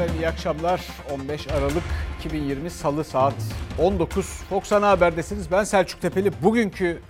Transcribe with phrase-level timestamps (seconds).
[0.00, 0.86] Efendim iyi akşamlar.
[1.12, 1.82] 15 Aralık
[2.18, 3.34] 2020 Salı saat
[3.78, 4.26] 19.
[4.26, 5.50] Fox Ana Haber'desiniz.
[5.50, 6.42] Ben Selçuk Tepeli.
[6.42, 7.00] Bugünkü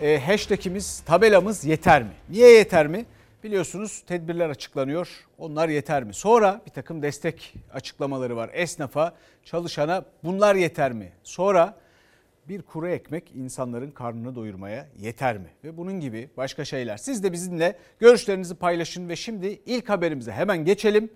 [0.00, 2.10] e, hashtagimiz, tabelamız yeter mi?
[2.30, 3.04] Niye yeter mi?
[3.42, 5.08] Biliyorsunuz tedbirler açıklanıyor.
[5.38, 6.14] Onlar yeter mi?
[6.14, 8.50] Sonra bir takım destek açıklamaları var.
[8.52, 9.14] Esnafa,
[9.44, 11.12] çalışana bunlar yeter mi?
[11.22, 11.76] Sonra
[12.48, 15.48] bir kuru ekmek insanların karnını doyurmaya yeter mi?
[15.64, 16.96] Ve bunun gibi başka şeyler.
[16.96, 21.10] Siz de bizimle görüşlerinizi paylaşın ve şimdi ilk haberimize hemen geçelim.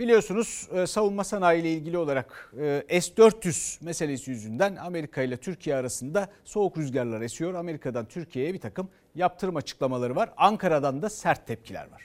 [0.00, 6.28] Biliyorsunuz e, savunma sanayi ile ilgili olarak e, S-400 meselesi yüzünden Amerika ile Türkiye arasında
[6.44, 7.54] soğuk rüzgarlar esiyor.
[7.54, 10.30] Amerika'dan Türkiye'ye bir takım yaptırım açıklamaları var.
[10.36, 12.02] Ankara'dan da sert tepkiler var.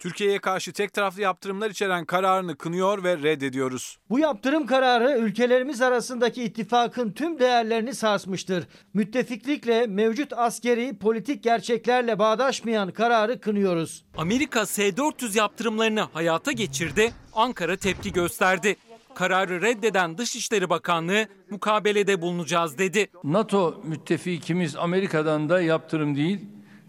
[0.00, 3.98] Türkiye'ye karşı tek taraflı yaptırımlar içeren kararını kınıyor ve reddediyoruz.
[4.10, 8.66] Bu yaptırım kararı ülkelerimiz arasındaki ittifakın tüm değerlerini sarsmıştır.
[8.94, 14.04] Müttefiklikle mevcut askeri politik gerçeklerle bağdaşmayan kararı kınıyoruz.
[14.16, 18.76] Amerika S-400 yaptırımlarını hayata geçirdi, Ankara tepki gösterdi.
[19.14, 23.10] Kararı reddeden Dışişleri Bakanlığı mukabelede bulunacağız dedi.
[23.24, 26.40] NATO müttefikimiz Amerika'dan da yaptırım değil,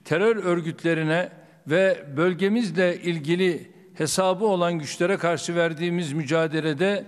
[0.05, 7.05] terör örgütlerine ve bölgemizle ilgili hesabı olan güçlere karşı verdiğimiz mücadelede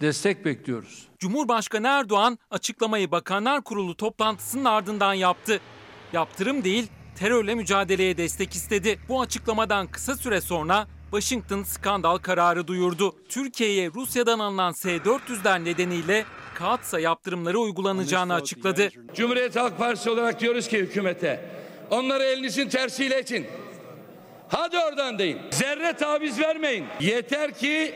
[0.00, 1.08] destek bekliyoruz.
[1.18, 5.60] Cumhurbaşkanı Erdoğan açıklamayı Bakanlar Kurulu toplantısının ardından yaptı.
[6.12, 8.98] Yaptırım değil, terörle mücadeleye destek istedi.
[9.08, 13.16] Bu açıklamadan kısa süre sonra Washington skandal kararı duyurdu.
[13.28, 16.24] Türkiye'ye Rusya'dan alınan S-400'ler nedeniyle
[16.54, 18.88] kağıtsa yaptırımları uygulanacağını açıkladı.
[19.14, 21.50] Cumhuriyet Halk Partisi olarak diyoruz ki hükümete
[21.90, 23.46] onları elinizin tersiyle için
[24.56, 25.38] Hadi oradan deyin.
[25.50, 26.84] Zerre taviz vermeyin.
[27.00, 27.94] Yeter ki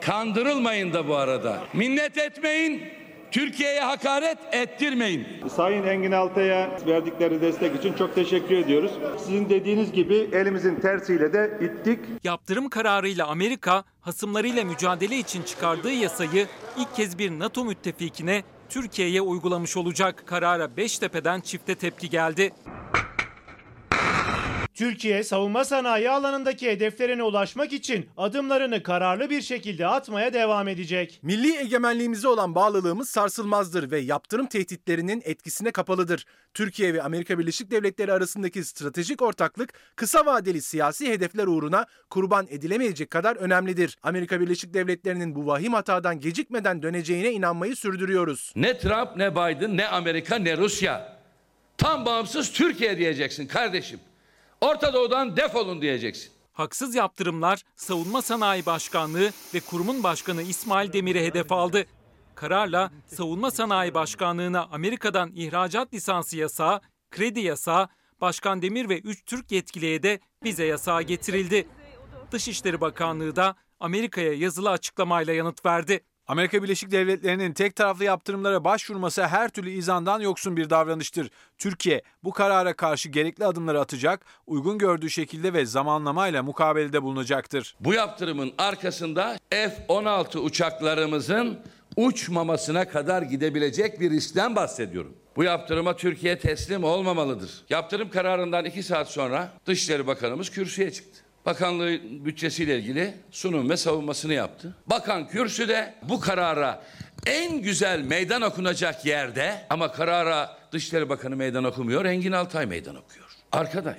[0.00, 1.58] kandırılmayın da bu arada.
[1.74, 2.82] Minnet etmeyin.
[3.30, 5.26] Türkiye'ye hakaret ettirmeyin.
[5.56, 8.92] Sayın Engin Altay'a verdikleri destek için çok teşekkür ediyoruz.
[9.18, 12.00] Sizin dediğiniz gibi elimizin tersiyle de ittik.
[12.24, 16.46] Yaptırım kararıyla Amerika hasımlarıyla mücadele için çıkardığı yasayı
[16.78, 20.22] ilk kez bir NATO müttefikine Türkiye'ye uygulamış olacak.
[20.26, 22.52] Karara Beştepe'den çifte tepki geldi.
[24.78, 31.20] Türkiye savunma sanayi alanındaki hedeflerine ulaşmak için adımlarını kararlı bir şekilde atmaya devam edecek.
[31.22, 36.26] Milli egemenliğimize olan bağlılığımız sarsılmazdır ve yaptırım tehditlerinin etkisine kapalıdır.
[36.54, 43.10] Türkiye ve Amerika Birleşik Devletleri arasındaki stratejik ortaklık kısa vadeli siyasi hedefler uğruna kurban edilemeyecek
[43.10, 43.96] kadar önemlidir.
[44.02, 48.52] Amerika Birleşik Devletleri'nin bu vahim hatadan gecikmeden döneceğine inanmayı sürdürüyoruz.
[48.56, 51.18] Ne Trump ne Biden ne Amerika ne Rusya.
[51.78, 54.00] Tam bağımsız Türkiye diyeceksin kardeşim.
[54.60, 56.32] Orta Doğu'dan defolun diyeceksin.
[56.52, 61.86] Haksız yaptırımlar Savunma Sanayi Başkanlığı ve kurumun başkanı İsmail Demir'i hedef aldı.
[62.34, 66.80] Kararla Savunma Sanayi Başkanlığı'na Amerika'dan ihracat lisansı yasağı,
[67.10, 67.88] kredi yasağı,
[68.20, 71.68] Başkan Demir ve 3 Türk yetkiliye de vize yasağı getirildi.
[72.32, 76.00] Dışişleri Bakanlığı da Amerika'ya yazılı açıklamayla yanıt verdi.
[76.28, 81.30] Amerika Birleşik Devletleri'nin tek taraflı yaptırımlara başvurması her türlü izandan yoksun bir davranıştır.
[81.58, 87.76] Türkiye bu karara karşı gerekli adımları atacak, uygun gördüğü şekilde ve zamanlamayla mukabelede bulunacaktır.
[87.80, 91.58] Bu yaptırımın arkasında F-16 uçaklarımızın
[91.96, 95.14] uçmamasına kadar gidebilecek bir riskten bahsediyorum.
[95.36, 97.50] Bu yaptırıma Türkiye teslim olmamalıdır.
[97.70, 101.27] Yaptırım kararından iki saat sonra Dışişleri Bakanımız kürsüye çıktı.
[101.48, 104.74] Bakanlığı bütçesiyle ilgili sunum ve savunmasını yaptı.
[104.86, 106.82] Bakan kürsüde bu karara
[107.26, 113.26] en güzel meydan okunacak yerde ama karara Dışişleri Bakanı meydan okumuyor, Engin Altay meydan okuyor.
[113.52, 113.98] Arkadaş,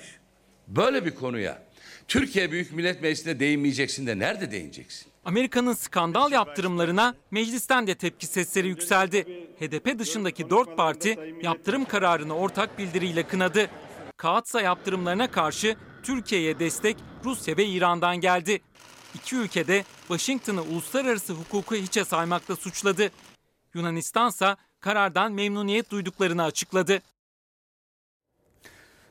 [0.67, 1.61] böyle bir konuya
[2.07, 5.07] Türkiye Büyük Millet Meclisi'nde değinmeyeceksin de nerede değineceksin?
[5.25, 9.25] Amerika'nın skandal yaptırımlarına meclisten de tepki sesleri yükseldi.
[9.59, 13.69] HDP dışındaki dört parti yaptırım kararını ortak bildiriyle kınadı.
[14.17, 18.61] Kağıtsa yaptırımlarına karşı Türkiye'ye destek Rusya ve İran'dan geldi.
[19.15, 23.11] İki ülkede Washington'ı uluslararası hukuku hiçe saymakla suçladı.
[23.73, 27.01] Yunanistan ise karardan memnuniyet duyduklarını açıkladı.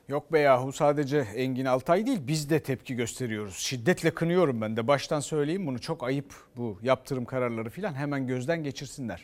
[0.07, 3.55] Yok be yahu sadece Engin Altay değil biz de tepki gösteriyoruz.
[3.55, 8.63] Şiddetle kınıyorum ben de baştan söyleyeyim bunu çok ayıp bu yaptırım kararları filan hemen gözden
[8.63, 9.23] geçirsinler.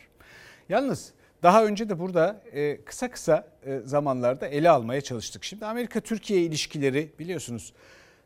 [0.68, 1.12] Yalnız
[1.42, 5.44] daha önce de burada e, kısa kısa e, zamanlarda ele almaya çalıştık.
[5.44, 7.72] Şimdi Amerika-Türkiye ilişkileri biliyorsunuz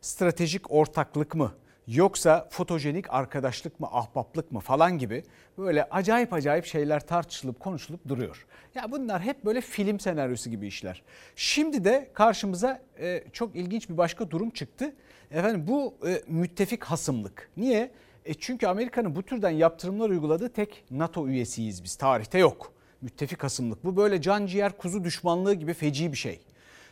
[0.00, 1.52] stratejik ortaklık mı
[1.86, 5.24] yoksa fotojenik arkadaşlık mı ahbaplık mı falan gibi
[5.58, 8.46] böyle acayip acayip şeyler tartışılıp konuşulup duruyor.
[8.74, 11.02] Ya bunlar hep böyle film senaryosu gibi işler.
[11.36, 14.94] Şimdi de karşımıza e, çok ilginç bir başka durum çıktı.
[15.30, 15.94] Efendim bu
[16.26, 17.50] müttefik hasımlık.
[17.56, 17.90] Niye?
[18.24, 21.96] E çünkü Amerika'nın bu türden yaptırımlar uyguladığı tek NATO üyesiyiz biz.
[21.96, 22.72] Tarihte yok.
[23.02, 23.84] Müttefik hasımlık.
[23.84, 26.40] Bu böyle can ciğer kuzu düşmanlığı gibi feci bir şey.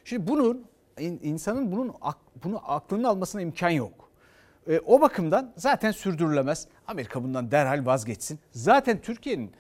[0.05, 0.67] Şimdi bunun
[1.01, 1.95] insanın bunun
[2.45, 4.11] bunu aklının almasına imkan yok.
[4.69, 6.69] E, o bakımdan zaten sürdürülemez.
[6.87, 8.39] Amerika bundan derhal vazgeçsin.
[8.51, 9.53] Zaten Türkiye'nin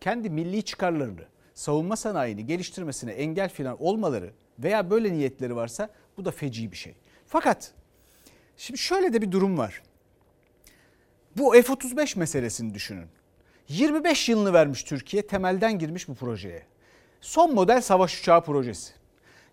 [0.00, 6.30] kendi milli çıkarlarını, savunma sanayini geliştirmesine engel filan olmaları veya böyle niyetleri varsa bu da
[6.30, 6.94] feci bir şey.
[7.26, 7.72] Fakat
[8.56, 9.82] şimdi şöyle de bir durum var.
[11.36, 13.08] Bu F-35 meselesini düşünün.
[13.68, 16.62] 25 yılını vermiş Türkiye temelden girmiş bu projeye.
[17.20, 18.92] Son model savaş uçağı projesi.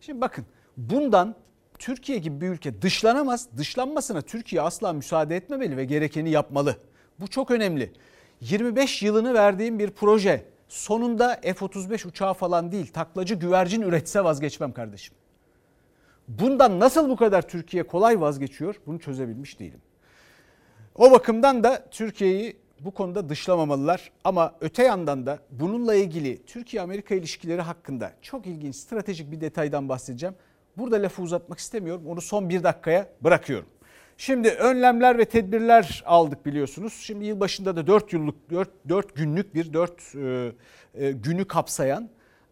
[0.01, 0.45] Şimdi bakın
[0.77, 1.35] bundan
[1.79, 3.47] Türkiye gibi bir ülke dışlanamaz.
[3.57, 6.77] Dışlanmasına Türkiye asla müsaade etmemeli ve gerekeni yapmalı.
[7.19, 7.93] Bu çok önemli.
[8.41, 15.15] 25 yılını verdiğim bir proje sonunda F-35 uçağı falan değil taklacı güvercin üretse vazgeçmem kardeşim.
[16.27, 19.81] Bundan nasıl bu kadar Türkiye kolay vazgeçiyor bunu çözebilmiş değilim.
[20.95, 27.61] O bakımdan da Türkiye'yi bu konuda dışlamamalılar ama öte yandan da bununla ilgili Türkiye-Amerika ilişkileri
[27.61, 30.35] hakkında çok ilginç stratejik bir detaydan bahsedeceğim.
[30.77, 33.67] Burada lafı uzatmak istemiyorum onu son bir dakikaya bırakıyorum.
[34.17, 36.93] Şimdi önlemler ve tedbirler aldık biliyorsunuz.
[36.93, 40.51] Şimdi yılbaşında da 4 yıllık 4, 4 günlük bir 4 e,
[40.95, 42.09] e, günü kapsayan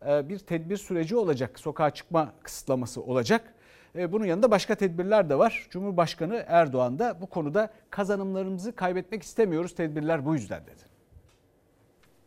[0.08, 1.60] e, bir tedbir süreci olacak.
[1.60, 3.54] Sokağa çıkma kısıtlaması olacak.
[3.96, 5.68] E, bunun yanında başka tedbirler de var.
[5.70, 9.76] Cumhurbaşkanı Erdoğan da bu konuda kazanımlarımızı kaybetmek istemiyoruz.
[9.76, 10.90] Tedbirler bu yüzden dedi.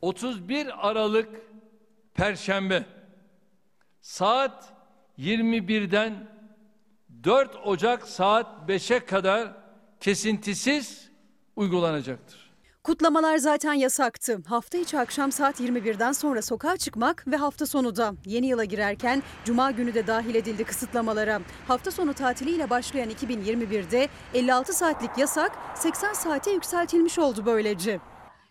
[0.03, 1.29] 31 Aralık
[2.15, 2.85] Perşembe
[4.01, 4.73] saat
[5.19, 6.29] 21'den
[7.25, 9.53] 4 Ocak saat 5'e kadar
[10.01, 11.11] kesintisiz
[11.57, 12.42] uygulanacaktır.
[12.85, 14.39] Kutlamalar zaten yasaktı.
[14.47, 18.13] Hafta içi akşam saat 21'den sonra sokağa çıkmak ve hafta sonu da.
[18.27, 21.41] Yeni yıla girerken cuma günü de dahil edildi kısıtlamalara.
[21.69, 28.01] Hafta sonu tatiliyle başlayan 2021'de 56 saatlik yasak 80 saate yükseltilmiş oldu böylece.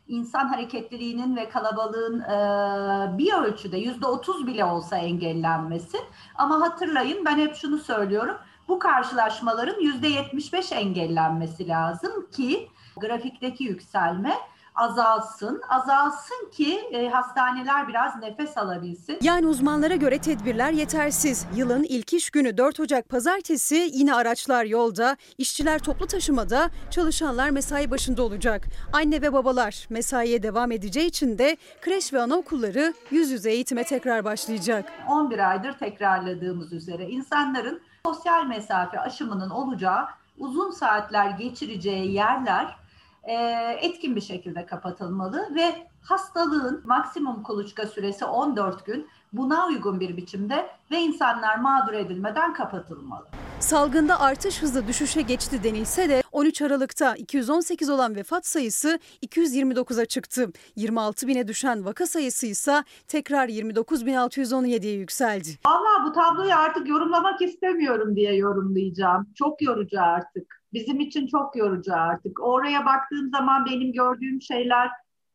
[0.08, 5.98] İnsan hareketliliğinin ve kalabalığın e, bir ölçüde yüzde otuz bile olsa engellenmesi.
[6.36, 8.38] Ama hatırlayın ben hep şunu söylüyorum.
[8.68, 12.70] Bu karşılaşmaların yüzde yetmiş beş engellenmesi lazım ki
[13.02, 14.34] grafikteki yükselme
[14.76, 15.62] azalsın.
[15.70, 19.18] Azalsın ki e, hastaneler biraz nefes alabilsin.
[19.22, 21.46] Yani uzmanlara göre tedbirler yetersiz.
[21.56, 27.92] Yılın ilk iş günü 4 Ocak pazartesi yine araçlar yolda, işçiler toplu taşımada, çalışanlar mesai
[27.92, 28.68] başında olacak.
[28.94, 34.26] Anne ve babalar mesaiye devam edeceği için de kreş ve anaokulları yüz yüze eğitime tekrar
[34.26, 34.92] başlayacak.
[35.10, 40.06] 11 aydır tekrarladığımız üzere insanların sosyal mesafe aşımının olacağı,
[40.38, 42.81] uzun saatler geçireceği yerler
[43.24, 43.34] e,
[43.82, 50.68] etkin bir şekilde kapatılmalı ve hastalığın maksimum kuluçka süresi 14 gün buna uygun bir biçimde
[50.92, 53.28] ve insanlar mağdur edilmeden kapatılmalı.
[53.60, 60.52] Salgında artış hızı düşüşe geçti denilse de 13 Aralık'ta 218 olan vefat sayısı 229'a çıktı.
[60.76, 65.50] 26 bine düşen vaka sayısı ise tekrar 29.617'ye yükseldi.
[65.66, 69.28] Valla bu tabloyu artık yorumlamak istemiyorum diye yorumlayacağım.
[69.36, 70.61] Çok yorucu artık.
[70.74, 72.40] Bizim için çok yorucu artık.
[72.40, 74.90] Oraya baktığım zaman benim gördüğüm şeyler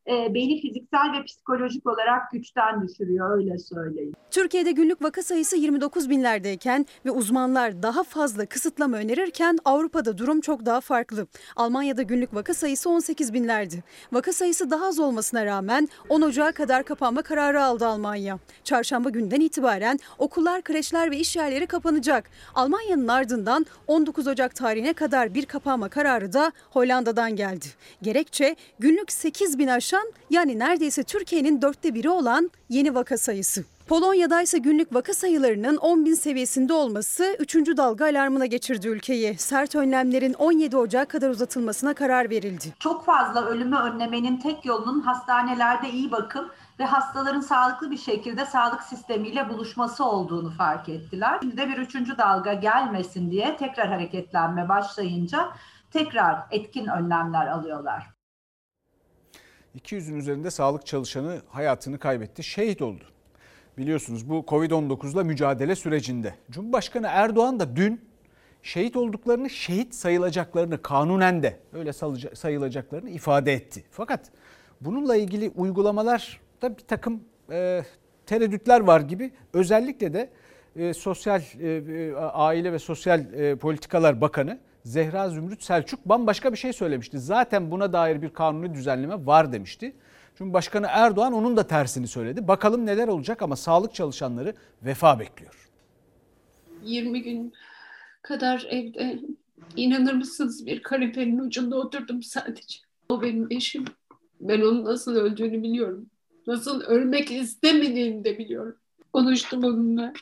[0.08, 4.12] e, beni fiziksel ve psikolojik olarak güçten düşürüyor öyle söyleyeyim.
[4.30, 10.66] Türkiye'de günlük vaka sayısı 29 binlerdeyken ve uzmanlar daha fazla kısıtlama önerirken Avrupa'da durum çok
[10.66, 11.26] daha farklı.
[11.56, 13.84] Almanya'da günlük vaka sayısı 18 binlerdi.
[14.12, 18.38] Vaka sayısı daha az olmasına rağmen 10 Ocağı kadar kapanma kararı aldı Almanya.
[18.64, 22.30] Çarşamba günden itibaren okullar, kreşler ve iş yerleri kapanacak.
[22.54, 27.66] Almanya'nın ardından 19 Ocak tarihine kadar bir kapanma kararı da Hollanda'dan geldi.
[28.02, 33.64] Gerekçe günlük 8 bin aşan yani neredeyse Türkiye'nin dörtte biri olan yeni vaka sayısı.
[33.88, 37.54] Polonya'da ise günlük vaka sayılarının 10 bin seviyesinde olması 3.
[37.54, 39.38] dalga alarmına geçirdi ülkeyi.
[39.38, 42.74] Sert önlemlerin 17 Ocak kadar uzatılmasına karar verildi.
[42.78, 48.82] Çok fazla ölümü önlemenin tek yolunun hastanelerde iyi bakım ve hastaların sağlıklı bir şekilde sağlık
[48.82, 51.38] sistemiyle buluşması olduğunu fark ettiler.
[51.42, 55.48] Şimdi de bir üçüncü dalga gelmesin diye tekrar hareketlenme başlayınca
[55.90, 58.15] tekrar etkin önlemler alıyorlar.
[59.76, 63.04] 200'ün üzerinde sağlık çalışanı hayatını kaybetti, şehit oldu.
[63.78, 66.34] Biliyorsunuz bu Covid-19'la mücadele sürecinde.
[66.50, 68.00] Cumhurbaşkanı Erdoğan da dün
[68.62, 71.92] şehit olduklarını, şehit sayılacaklarını kanunen de öyle
[72.34, 73.84] sayılacaklarını ifade etti.
[73.90, 74.30] Fakat
[74.80, 76.28] bununla ilgili uygulamalarda
[76.62, 77.82] bir takım e,
[78.26, 79.30] tereddütler var gibi.
[79.52, 80.30] Özellikle de
[80.76, 86.58] e, Sosyal e, e, Aile ve Sosyal e, Politikalar Bakanı Zehra Zümrüt Selçuk bambaşka bir
[86.58, 87.18] şey söylemişti.
[87.18, 89.92] Zaten buna dair bir kanuni düzenleme var demişti.
[90.34, 92.48] Cumhurbaşkanı Erdoğan onun da tersini söyledi.
[92.48, 95.68] Bakalım neler olacak ama sağlık çalışanları vefa bekliyor.
[96.84, 97.52] 20 gün
[98.22, 99.20] kadar evde
[99.76, 102.78] inanır mısınız bir kanepenin ucunda oturdum sadece.
[103.08, 103.84] O benim eşim.
[104.40, 106.06] Ben onun nasıl öldüğünü biliyorum.
[106.46, 108.76] Nasıl ölmek istemediğini de biliyorum.
[109.12, 110.12] Konuştum onunla.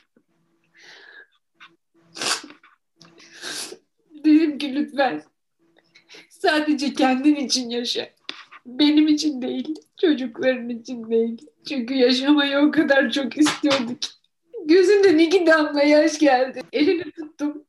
[4.25, 5.23] Dedim ki lütfen
[6.29, 8.09] Sadece kendin için yaşa.
[8.65, 11.47] Benim için değil, çocukların için değil.
[11.67, 13.97] Çünkü yaşamayı o kadar çok istiyorduk.
[14.65, 16.61] Gözünden iki damla yaş geldi.
[16.73, 17.65] Elini tuttum.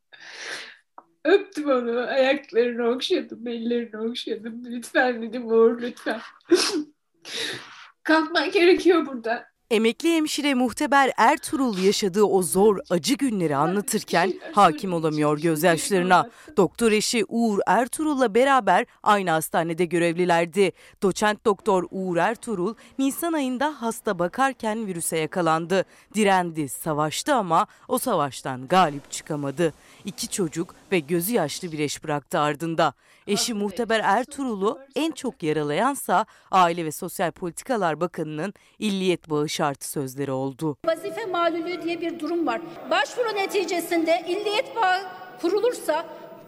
[1.25, 4.63] Öptüm onu, ayaklarını okşadım, ellerini okşadım.
[4.67, 6.21] Lütfen dedim Uğur, lütfen.
[8.03, 9.47] Kalkman gerekiyor burada.
[9.71, 16.31] Emekli hemşire Muhteber Ertuğrul yaşadığı o zor acı günleri anlatırken hakim olamıyor gözyaşlarına.
[16.57, 20.73] Doktor eşi Uğur Ertuğrul'la beraber aynı hastanede görevlilerdi.
[21.03, 25.85] Doçent doktor Uğur Ertuğrul Nisan ayında hasta bakarken virüse yakalandı.
[26.15, 29.73] Direndi, savaştı ama o savaştan galip çıkamadı.
[30.05, 32.95] İki çocuk ve gözü yaşlı bir eş bıraktı ardında.
[33.27, 40.31] Eşi Muhteber Ertuğrul'u en çok yaralayansa Aile ve Sosyal Politikalar Bakanı'nın illiyet bağı şartı sözleri
[40.33, 40.77] oldu.
[40.87, 42.61] Vazife malulü diye bir durum var.
[42.91, 45.01] Başvuru neticesinde illiyet bağı
[45.41, 46.07] kurulursa,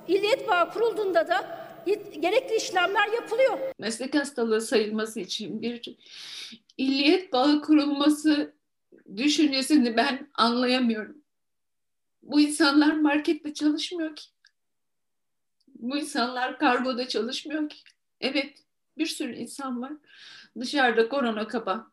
[0.09, 1.69] illiyet bağı kurulduğunda da
[2.21, 3.59] gerekli işlemler yapılıyor.
[3.79, 5.97] Meslek hastalığı sayılması için bir
[6.79, 8.55] illiyet bağı kurulması
[9.17, 11.18] düşüncesini ben anlayamıyorum.
[12.23, 14.25] Bu insanlar markette çalışmıyor ki.
[15.69, 17.77] Bu insanlar kargoda çalışmıyor ki.
[18.21, 18.59] Evet,
[18.99, 19.93] bir sürü insan var.
[20.61, 21.91] Dışarıda korona kaba.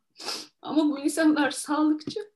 [0.62, 2.35] Ama bu insanlar sağlıkçı.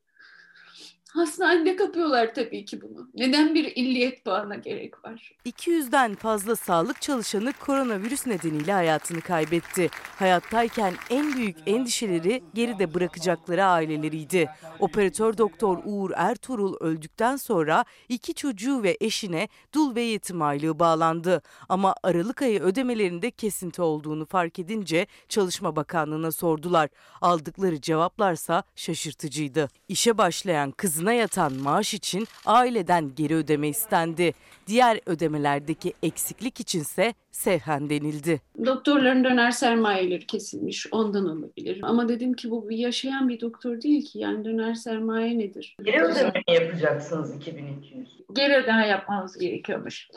[1.09, 3.09] Hastanede kapıyorlar tabii ki bunu.
[3.13, 5.35] Neden bir illiyet bağına gerek var?
[5.45, 9.89] 200'den fazla sağlık çalışanı koronavirüs nedeniyle hayatını kaybetti.
[10.15, 14.49] Hayattayken en büyük endişeleri geride bırakacakları aileleriydi.
[14.79, 21.41] Operatör doktor Uğur Ertuğrul öldükten sonra iki çocuğu ve eşine dul ve yetim aylığı bağlandı.
[21.69, 26.89] Ama Aralık ayı ödemelerinde kesinti olduğunu fark edince Çalışma Bakanlığı'na sordular.
[27.21, 29.69] Aldıkları cevaplarsa şaşırtıcıydı.
[29.87, 34.33] İşe başlayan kızına yatan maaş için aileden geri ödeme istendi.
[34.67, 38.41] Diğer ödemelerdeki eksiklik içinse sevhen denildi.
[38.65, 41.79] Doktorların döner sermayeleri kesilmiş ondan olabilir.
[41.83, 45.75] Ama dedim ki bu bir yaşayan bir doktor değil ki yani döner sermaye nedir?
[45.83, 48.09] Geri ödeme mi yapacaksınız 2200?
[48.33, 50.09] Geri ödeme yapmamız gerekiyormuş.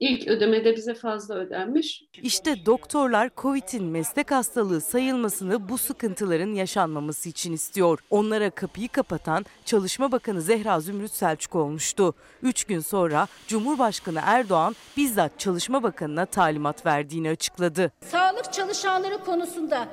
[0.00, 2.04] İlk ödemede bize fazla ödenmiş.
[2.22, 7.98] İşte doktorlar Covid'in meslek hastalığı sayılmasını bu sıkıntıların yaşanmaması için istiyor.
[8.10, 12.14] Onlara kapıyı kapatan Çalışma Bakanı Zehra Zümrüt Selçuk olmuştu.
[12.42, 17.92] Üç gün sonra Cumhurbaşkanı Erdoğan bizzat Çalışma Bakanı'na talimat verdiğini açıkladı.
[18.00, 19.88] Sağlık çalışanları konusunda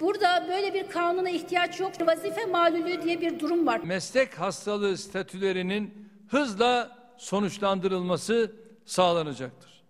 [0.00, 1.92] Burada böyle bir kanuna ihtiyaç yok.
[2.06, 3.80] Vazife malulü diye bir durum var.
[3.84, 9.84] Meslek hastalığı statülerinin hızla sonuçlandırılması sağlanacaktır.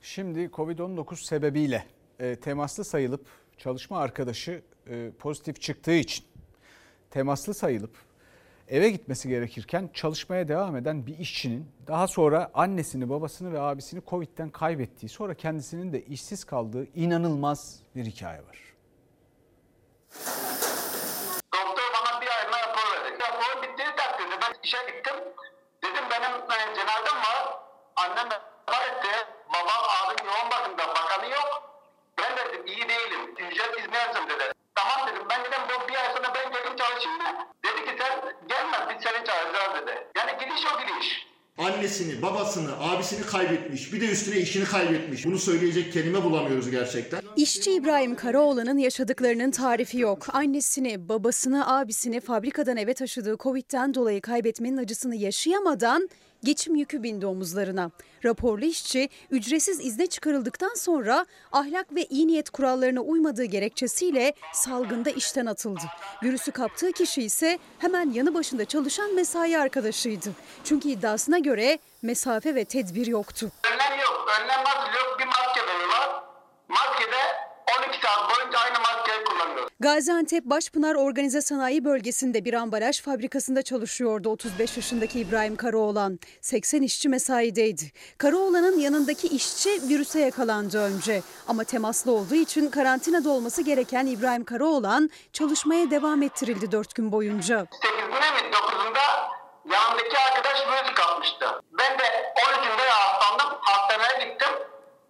[0.00, 1.86] Şimdi Covid-19 sebebiyle
[2.18, 3.26] e, temaslı sayılıp
[3.58, 6.24] çalışma arkadaşı e, pozitif çıktığı için
[7.10, 7.96] temaslı sayılıp
[8.68, 14.50] eve gitmesi gerekirken çalışmaya devam eden bir işçinin daha sonra annesini, babasını ve abisini Covid'den
[14.50, 18.58] kaybettiği, sonra kendisinin de işsiz kaldığı inanılmaz bir hikaye var.
[21.54, 23.18] Doktor bana bir ayma rapor verdi.
[23.22, 25.16] Rapor bittiği takdirde ben işe gittim.
[25.82, 27.58] Dedim benim e, cenazem var.
[27.96, 29.12] Annem vefat etti.
[29.48, 31.50] Babam abim yoğun bakımda bakanı yok.
[32.18, 33.20] Ben de dedim iyi değilim.
[33.50, 34.52] Ücret izni yazdım dedi.
[34.74, 36.34] Tamam dedim ben dedim bu bir ay sonra
[36.90, 37.46] mı?
[37.64, 38.12] Dedi ki sen
[38.48, 40.06] gelme biz seni çağıracağız dedi.
[40.16, 41.26] Yani gidiş o gidiş.
[41.58, 43.92] Annesini, babasını, abisini kaybetmiş.
[43.92, 45.26] Bir de üstüne işini kaybetmiş.
[45.26, 47.22] Bunu söyleyecek kelime bulamıyoruz gerçekten.
[47.36, 50.26] İşçi İbrahim Karaoğlan'ın yaşadıklarının tarifi yok.
[50.34, 56.08] Annesini, babasını, abisini fabrikadan eve taşıdığı Covid'den dolayı kaybetmenin acısını yaşayamadan
[56.44, 57.90] geçim yükü bindi omuzlarına.
[58.24, 65.46] Raporlu işçi ücretsiz izne çıkarıldıktan sonra ahlak ve iyi niyet kurallarına uymadığı gerekçesiyle salgında işten
[65.46, 65.82] atıldı.
[66.22, 70.28] Virüsü kaptığı kişi ise hemen yanı başında çalışan mesai arkadaşıydı.
[70.64, 73.50] Çünkü iddiasına göre mesafe ve tedbir yoktu.
[73.74, 74.26] Önlem yok.
[74.40, 75.16] Önlem nasıl yok?
[75.20, 76.22] Bir maske veriyorlar.
[76.68, 77.22] Maskede
[77.88, 78.91] 12 saat boyunca aynı kullanıyoruz.
[79.82, 86.18] Gaziantep Başpınar Organize Sanayi Bölgesi'nde bir ambalaj fabrikasında çalışıyordu 35 yaşındaki İbrahim Karaoğlan.
[86.40, 87.82] 80 işçi mesaideydi.
[88.18, 91.22] Karaoğlan'ın yanındaki işçi virüse yakalandı önce.
[91.48, 97.56] Ama temaslı olduğu için karantinada olması gereken İbrahim Karaoğlan çalışmaya devam ettirildi 4 gün boyunca.
[97.56, 99.06] 8'inde mi 9'unda
[99.72, 101.46] yanındaki arkadaş virüs kapmıştı.
[101.78, 102.04] Ben de
[102.46, 103.58] 13'ünde hastalandım.
[103.60, 104.48] Hastaneye gittim.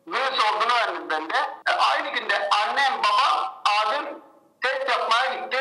[0.06, 1.36] Virüs olduğunu öğrendim ben de.
[1.68, 4.22] E, aynı günde annem, babam, abim
[4.62, 5.58] test yapmaya gitti.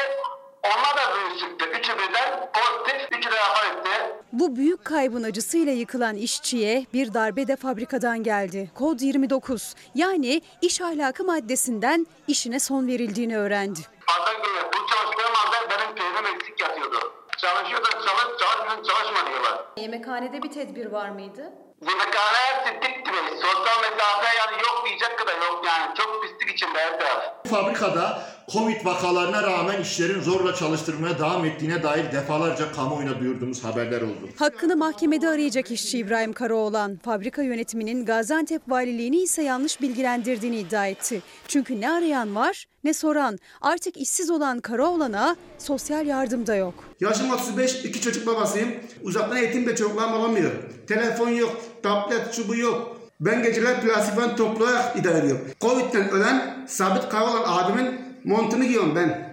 [0.63, 1.65] Onlar da virüs çıktı.
[1.65, 3.89] Üçü birden pozitif, üçü de vefat etti.
[4.31, 8.71] Bu büyük kaybın acısıyla yıkılan işçiye bir darbe de fabrikadan geldi.
[8.75, 13.79] Kod 29 yani iş ahlakı maddesinden işine son verildiğini öğrendi.
[14.07, 17.13] Pazar günü bu çalıştığım halde benim peynim eksik yatıyordu.
[17.37, 19.59] Çalışıyordu, çalış, çalışmıyorsun, çalışma diyorlar.
[19.77, 21.53] Yemekhanede bir tedbir var mıydı?
[21.89, 23.21] Yemekhane hepsi dik dibe.
[23.41, 25.95] Sosyal mesafe yani yok diyecek kadar yok yani.
[25.95, 27.23] Çok pislik içinde her taraf.
[27.49, 28.21] Fabrikada
[28.53, 34.29] Covid vakalarına rağmen işlerin zorla çalıştırmaya devam ettiğine dair defalarca kamuoyuna duyurduğumuz haberler oldu.
[34.35, 41.21] Hakkını mahkemede arayacak işçi İbrahim Karaoğlan, fabrika yönetiminin Gaziantep valiliğini ise yanlış bilgilendirdiğini iddia etti.
[41.47, 43.37] Çünkü ne arayan var ne soran.
[43.61, 46.73] Artık işsiz olan Karaoğlan'a sosyal yardım da yok.
[46.99, 48.69] Yaşım 35, iki çocuk babasıyım.
[49.03, 50.51] Uzaktan eğitim de çocuklarım alamıyor.
[50.87, 52.97] Telefon yok, tablet, şu bu yok.
[53.19, 55.47] Ben geceler plastifan toplayarak idare ediyorum.
[55.61, 59.31] Covid'den ölen sabit kavralan abimin montunu giyiyorum ben.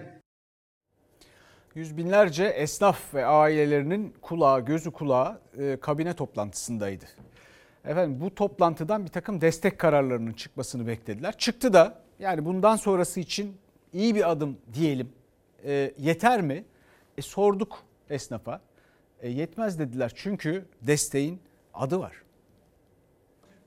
[1.75, 7.05] Yüz binlerce esnaf ve ailelerinin kulağı, gözü kulağı e, kabine toplantısındaydı.
[7.85, 11.37] Efendim bu toplantıdan bir takım destek kararlarının çıkmasını beklediler.
[11.37, 13.57] Çıktı da yani bundan sonrası için
[13.93, 15.11] iyi bir adım diyelim.
[15.65, 16.63] E, yeter mi?
[17.17, 18.61] E, sorduk esnafa.
[19.21, 21.39] E, yetmez dediler çünkü desteğin
[21.73, 22.13] adı var.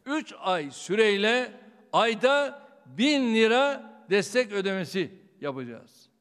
[0.07, 1.53] 3 ay süreyle
[1.93, 6.12] ayda 1000 lira destek ödemesi yapacağız.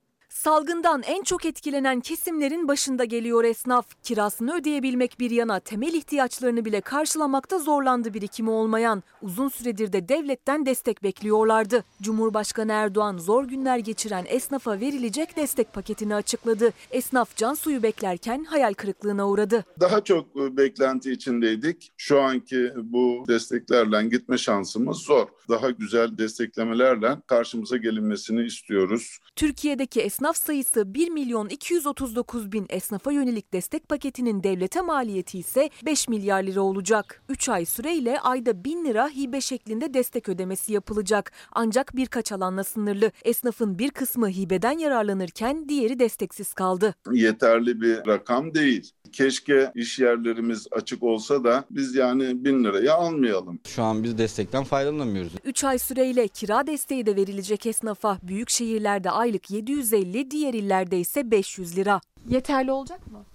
[0.43, 3.86] Salgından en çok etkilenen kesimlerin başında geliyor esnaf.
[4.03, 9.03] Kirasını ödeyebilmek bir yana temel ihtiyaçlarını bile karşılamakta zorlandı birikimi olmayan.
[9.21, 11.83] Uzun süredir de devletten destek bekliyorlardı.
[12.01, 16.74] Cumhurbaşkanı Erdoğan zor günler geçiren esnafa verilecek destek paketini açıkladı.
[16.91, 19.65] Esnaf can suyu beklerken hayal kırıklığına uğradı.
[19.79, 21.93] Daha çok e, beklenti içindeydik.
[21.98, 25.27] Şu anki bu desteklerle gitme şansımız zor.
[25.50, 29.17] Daha güzel desteklemelerle karşımıza gelinmesini istiyoruz.
[29.36, 36.07] Türkiye'deki esnaf sayısı 1 milyon 239 bin esnafa yönelik destek paketinin devlete maliyeti ise 5
[36.07, 37.23] milyar lira olacak.
[37.29, 41.31] 3 ay süreyle ayda 1000 lira hibe şeklinde destek ödemesi yapılacak.
[41.51, 43.11] Ancak birkaç alanla sınırlı.
[43.23, 46.95] Esnafın bir kısmı hibeden yararlanırken diğeri desteksiz kaldı.
[47.11, 48.91] Yeterli bir rakam değil.
[49.11, 53.59] Keşke iş yerlerimiz açık olsa da biz yani bin liraya almayalım.
[53.67, 55.31] Şu an biz destekten faydalanamıyoruz.
[55.45, 58.17] 3 ay süreyle kira desteği de verilecek esnafa.
[58.24, 62.01] Büyük şehirlerde aylık 750, diğer illerde ise 500 lira.
[62.29, 63.25] Yeterli olacak mı?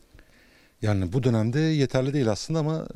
[0.83, 2.87] Yani bu dönemde yeterli değil aslında ama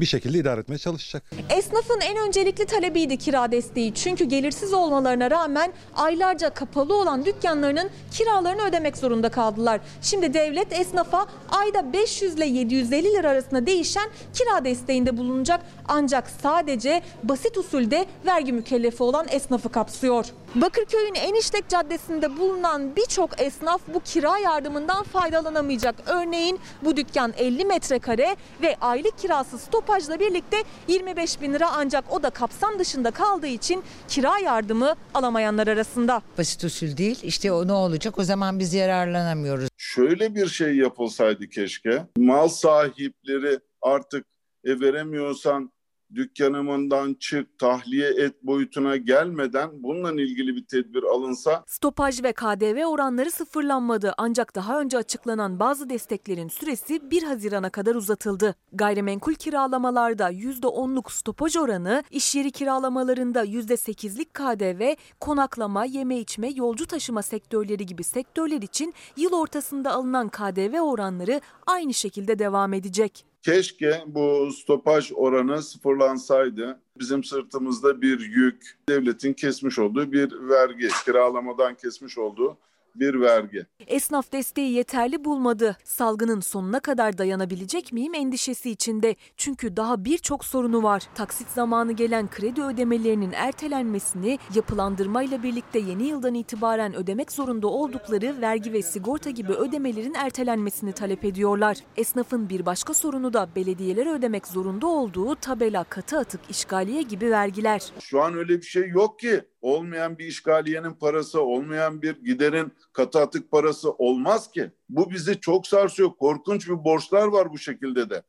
[0.00, 1.22] bir şekilde idare etmeye çalışacak.
[1.50, 3.94] Esnafın en öncelikli talebiydi kira desteği.
[3.94, 9.80] Çünkü gelirsiz olmalarına rağmen aylarca kapalı olan dükkanlarının kiralarını ödemek zorunda kaldılar.
[10.02, 15.60] Şimdi devlet esnafa ayda 500 ile 750 lira arasında değişen kira desteğinde bulunacak.
[15.88, 20.26] Ancak sadece basit usulde vergi mükellefi olan esnafı kapsıyor.
[20.54, 25.94] Bakırköy'ün en işlek caddesinde bulunan birçok esnaf bu kira yardımından faydalanamayacak.
[26.06, 30.56] Örneğin bu dükkan 50 metrekare ve aylık kirası stopajla birlikte
[30.88, 36.22] 25 bin lira ancak o da kapsam dışında kaldığı için kira yardımı alamayanlar arasında.
[36.38, 37.18] Basit usul değil.
[37.22, 38.18] İşte o ne olacak?
[38.18, 39.68] O zaman biz yararlanamıyoruz.
[39.76, 42.06] Şöyle bir şey yapılsaydı keşke.
[42.16, 44.26] Mal sahipleri artık
[44.64, 45.72] e, veremiyorsan
[46.14, 53.30] dükkanımından çık, tahliye et boyutuna gelmeden bununla ilgili bir tedbir alınsa Stopaj ve KDV oranları
[53.30, 58.54] sıfırlanmadı ancak daha önce açıklanan bazı desteklerin süresi 1 Haziran'a kadar uzatıldı.
[58.72, 67.22] Gayrimenkul kiralamalarda %10'luk stopaj oranı, iş yeri kiralamalarında %8'lik KDV, konaklama, yeme içme, yolcu taşıma
[67.22, 73.24] sektörleri gibi sektörler için yıl ortasında alınan KDV oranları aynı şekilde devam edecek.
[73.46, 76.80] Keşke bu stopaj oranı sıfırlansaydı.
[76.98, 82.56] Bizim sırtımızda bir yük, devletin kesmiş olduğu bir vergi, kiralamadan kesmiş olduğu
[83.00, 83.66] bir vergi.
[83.86, 85.76] Esnaf desteği yeterli bulmadı.
[85.84, 89.16] Salgının sonuna kadar dayanabilecek miyim endişesi içinde.
[89.36, 91.02] Çünkü daha birçok sorunu var.
[91.14, 98.72] Taksit zamanı gelen kredi ödemelerinin ertelenmesini, yapılandırmayla birlikte yeni yıldan itibaren ödemek zorunda oldukları vergi
[98.72, 101.76] ve sigorta gibi ödemelerin ertelenmesini talep ediyorlar.
[101.96, 107.82] Esnafın bir başka sorunu da belediyelere ödemek zorunda olduğu tabela, katı atık, işgaliye gibi vergiler.
[108.00, 109.40] Şu an öyle bir şey yok ki.
[109.66, 114.70] Olmayan bir işgaliyenin parası, olmayan bir giderin katı atık parası olmaz ki.
[114.88, 116.10] Bu bizi çok sarsıyor.
[116.10, 118.22] Korkunç bir borçlar var bu şekilde de.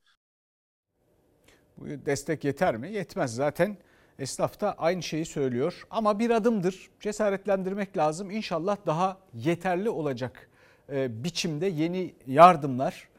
[1.77, 2.91] Bu destek yeter mi?
[2.91, 3.77] Yetmez zaten.
[4.19, 6.89] Esnaf da aynı şeyi söylüyor ama bir adımdır.
[6.99, 8.31] Cesaretlendirmek lazım.
[8.31, 10.49] İnşallah daha yeterli olacak
[10.89, 13.09] e, biçimde yeni yardımlar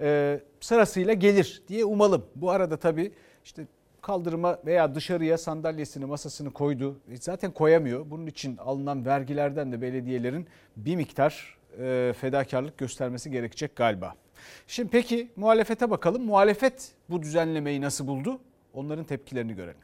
[0.00, 2.26] e, sırasıyla gelir diye umalım.
[2.36, 3.12] Bu arada tabii
[3.44, 3.66] işte
[4.02, 7.00] kaldırıma veya dışarıya sandalyesini masasını koydu.
[7.12, 8.10] E, Zaten koyamıyor.
[8.10, 14.14] Bunun için alınan vergilerden de belediyelerin bir miktar e, fedakarlık göstermesi gerekecek galiba.
[14.66, 16.22] Şimdi peki muhalefete bakalım.
[16.24, 18.40] Muhalefet bu düzenlemeyi nasıl buldu?
[18.74, 19.80] Onların tepkilerini görelim.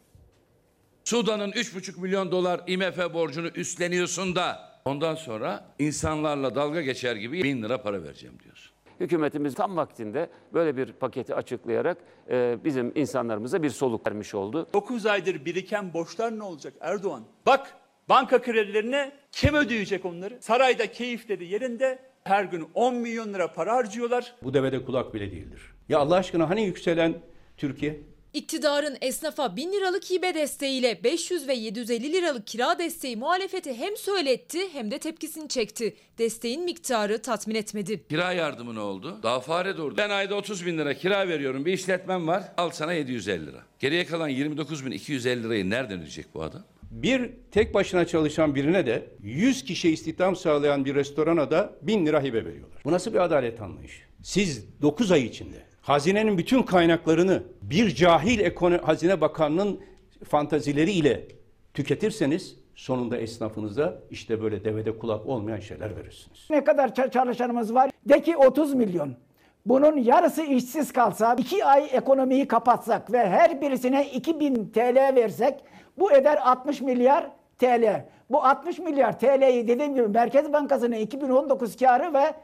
[1.04, 7.62] Sudan'ın 3,5 milyon dolar IMF borcunu üstleniyorsun da ondan sonra insanlarla dalga geçer gibi bin
[7.62, 8.75] lira para vereceğim diyorsun.
[9.00, 11.98] Hükümetimiz tam vaktinde böyle bir paketi açıklayarak
[12.30, 14.66] e, bizim insanlarımıza bir soluk vermiş oldu.
[14.72, 17.24] 9 aydır biriken borçlar ne olacak Erdoğan?
[17.46, 17.76] Bak
[18.08, 20.38] banka kredilerine kim ödeyecek onları?
[20.40, 24.34] Sarayda keyifleri yerinde her gün 10 milyon lira para harcıyorlar.
[24.42, 25.62] Bu devede kulak bile değildir.
[25.88, 27.14] Ya Allah aşkına hani yükselen
[27.56, 28.00] Türkiye?
[28.36, 34.58] İktidarın esnafa 1000 liralık hibe desteğiyle 500 ve 750 liralık kira desteği muhalefeti hem söyletti
[34.72, 35.96] hem de tepkisini çekti.
[36.18, 38.08] Desteğin miktarı tatmin etmedi.
[38.08, 39.20] Kira yardımı ne oldu?
[39.22, 39.96] Daha fare doğurdu.
[39.96, 41.64] Ben ayda 30 bin lira kira veriyorum.
[41.64, 42.42] Bir işletmem var.
[42.56, 43.62] Al sana 750 lira.
[43.78, 46.64] Geriye kalan 29 bin 250 lirayı nereden ödeyecek bu adam?
[46.90, 52.22] Bir tek başına çalışan birine de 100 kişi istihdam sağlayan bir restorana da 1000 lira
[52.22, 52.82] hibe veriyorlar.
[52.84, 54.02] Bu nasıl bir adalet anlayışı?
[54.22, 59.80] Siz 9 ay içinde hazinenin bütün kaynaklarını bir cahil ekonomi, hazine bakanının
[60.28, 61.28] fantazileriyle
[61.74, 66.46] tüketirseniz sonunda esnafınıza işte böyle devede kulak olmayan şeyler verirsiniz.
[66.50, 67.90] Ne kadar ça- çalışanımız var?
[68.08, 69.14] De ki 30 milyon.
[69.66, 75.54] Bunun yarısı işsiz kalsa, 2 ay ekonomiyi kapatsak ve her birisine 2000 TL versek
[75.98, 78.04] bu eder 60 milyar TL.
[78.30, 82.34] Bu 60 milyar TL'yi dediğim gibi Merkez Bankası'nın 2019 karı ve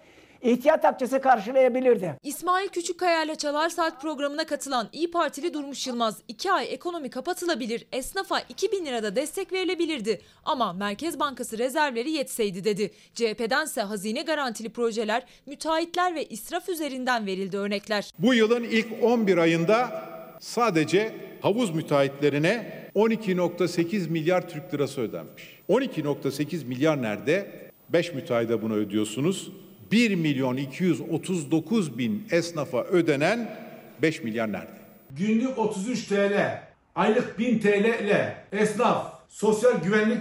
[0.43, 2.17] ihtiyat akçesi karşılayabilirdi.
[2.23, 7.87] İsmail Küçükkaya ile Çalar Saat programına katılan İyi Partili Durmuş Yılmaz 2 ay ekonomi kapatılabilir,
[7.93, 12.91] esnafa 2000 lirada destek verilebilirdi ama Merkez Bankası rezervleri yetseydi dedi.
[13.15, 18.11] CHP'dense hazine garantili projeler, müteahhitler ve israf üzerinden verildi örnekler.
[18.19, 20.03] Bu yılın ilk 11 ayında
[20.41, 25.61] sadece havuz müteahhitlerine 12.8 milyar Türk lirası ödenmiş.
[25.69, 27.63] 12.8 milyar nerede?
[27.89, 29.53] 5 müteahhide bunu ödüyorsunuz.
[29.93, 33.57] 1 milyon 239 bin esnafa ödenen
[34.03, 34.71] 5 milyar nerede?
[35.11, 36.63] Günlük 33 TL,
[36.95, 40.19] aylık 1000 TL ile esnaf sosyal güvenlik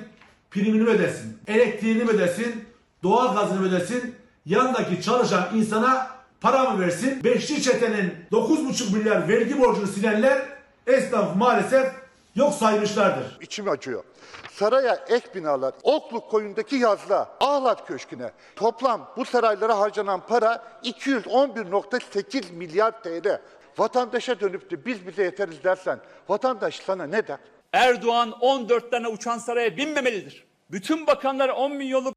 [0.52, 2.56] primini mi ödesin, elektriğini ödesin,
[3.04, 6.08] doğalgazını mı ödesin, yandaki çalışan insana
[6.42, 7.24] para mı versin?
[7.24, 10.42] Beşli çetenin 9,5 milyar vergi borcunu silenler
[10.88, 12.01] esnaf maalesef
[12.36, 13.38] yok saymışlardır.
[13.42, 14.04] İçim acıyor.
[14.52, 23.04] Saraya ek binalar, Okluk koyundaki yazla, Ahlat Köşkü'ne toplam bu saraylara harcanan para 211.8 milyar
[23.04, 23.42] TL.
[23.78, 27.38] Vatandaşa dönüp de biz bize yeteriz dersen vatandaş sana ne der?
[27.74, 30.46] Erdoğan 14 tane uçan saraya binmemelidir.
[30.72, 32.16] Bütün bakanlar 10 milyonluk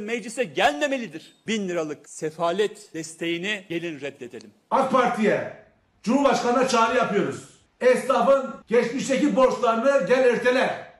[0.00, 1.42] meclise gelmemelidir.
[1.46, 4.50] 1000 liralık sefalet desteğini gelin reddedelim.
[4.70, 5.64] AK Parti'ye,
[6.02, 7.59] Cumhurbaşkanı'na çağrı yapıyoruz.
[7.80, 10.90] Esnafın geçmişteki borçlarını gel ertele.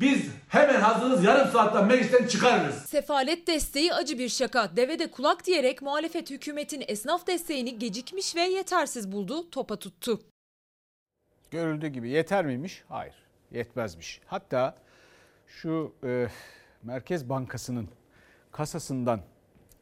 [0.00, 2.74] Biz hemen hazırız yarım saatte meclisten çıkarırız.
[2.74, 4.76] Sefalet desteği acı bir şaka.
[4.76, 10.20] Devede kulak diyerek muhalefet hükümetin esnaf desteğini gecikmiş ve yetersiz buldu, topa tuttu.
[11.50, 12.84] Görüldüğü gibi yeter miymiş?
[12.88, 13.14] Hayır,
[13.50, 14.20] yetmezmiş.
[14.26, 14.76] Hatta
[15.46, 16.26] şu e,
[16.82, 17.88] Merkez Bankası'nın
[18.52, 19.20] kasasından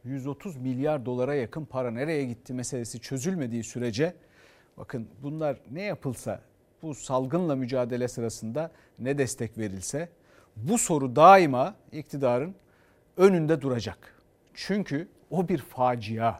[0.03, 4.15] 130 milyar dolara yakın para nereye gitti meselesi çözülmediği sürece
[4.77, 6.41] bakın bunlar ne yapılsa
[6.81, 10.09] bu salgınla mücadele sırasında ne destek verilse
[10.55, 12.55] bu soru daima iktidarın
[13.17, 14.15] önünde duracak.
[14.53, 16.39] Çünkü o bir facia.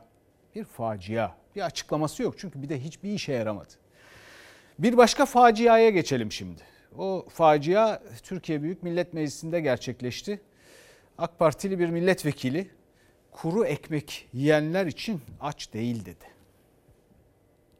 [0.56, 1.32] Bir facia.
[1.56, 3.74] Bir açıklaması yok çünkü bir de hiçbir işe yaramadı.
[4.80, 6.62] Bir başka faciaya geçelim şimdi.
[6.98, 10.42] O facia Türkiye Büyük Millet Meclisi'nde gerçekleşti.
[11.18, 12.70] AK Partili bir milletvekili
[13.32, 16.35] kuru ekmek yiyenler için aç değil dedi.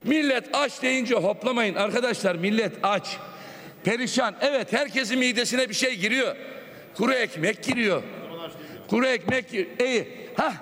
[0.06, 3.18] Millet aç deyince hoplamayın arkadaşlar millet aç.
[3.84, 4.36] Perişan.
[4.42, 6.36] Evet herkesin midesine bir şey giriyor.
[6.94, 8.04] Kuru ekmek giriyor.
[8.90, 9.70] Kuru ekmek giriyor.
[9.80, 10.08] İyi.
[10.38, 10.54] Hah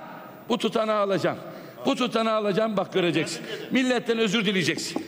[0.49, 1.37] bu tutanağı alacağım.
[1.85, 3.41] Bu tutanağı alacağım bak göreceksin.
[3.71, 5.05] Milletten özür dileyeceksin.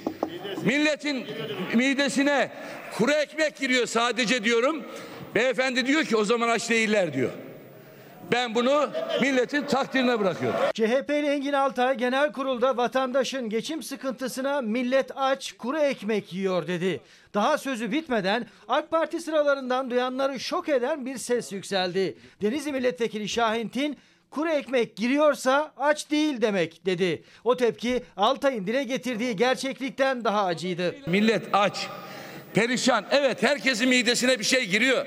[0.65, 1.26] Milletin
[1.74, 2.52] midesine
[2.98, 4.84] kuru ekmek giriyor sadece diyorum.
[5.36, 7.32] Beyefendi diyor ki o zaman aç değiller diyor.
[8.32, 8.90] Ben bunu
[9.22, 10.60] milletin takdirine bırakıyorum.
[10.74, 17.02] CHP'li Engin Altay genel kurulda vatandaşın geçim sıkıntısına millet aç kuru ekmek yiyor dedi.
[17.34, 22.18] Daha sözü bitmeden AK Parti sıralarından duyanları şok eden bir ses yükseldi.
[22.42, 23.98] Denizli Milletvekili Şahin Tin
[24.32, 27.24] kuru ekmek giriyorsa aç değil demek dedi.
[27.44, 30.96] O tepki Altay'ın dile getirdiği gerçeklikten daha acıydı.
[31.08, 31.88] Millet aç,
[32.54, 33.06] perişan.
[33.12, 35.06] Evet herkesin midesine bir şey giriyor.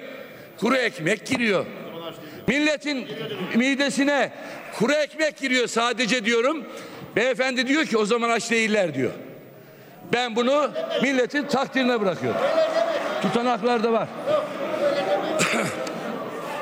[0.58, 1.66] Kuru ekmek giriyor.
[2.48, 3.08] Milletin
[3.54, 4.30] midesine
[4.78, 6.64] kuru ekmek giriyor sadece diyorum.
[7.16, 9.10] Beyefendi diyor ki o zaman aç değiller diyor.
[10.12, 10.70] Ben bunu
[11.02, 12.40] milletin takdirine bırakıyorum.
[13.22, 14.08] Tutanaklarda var.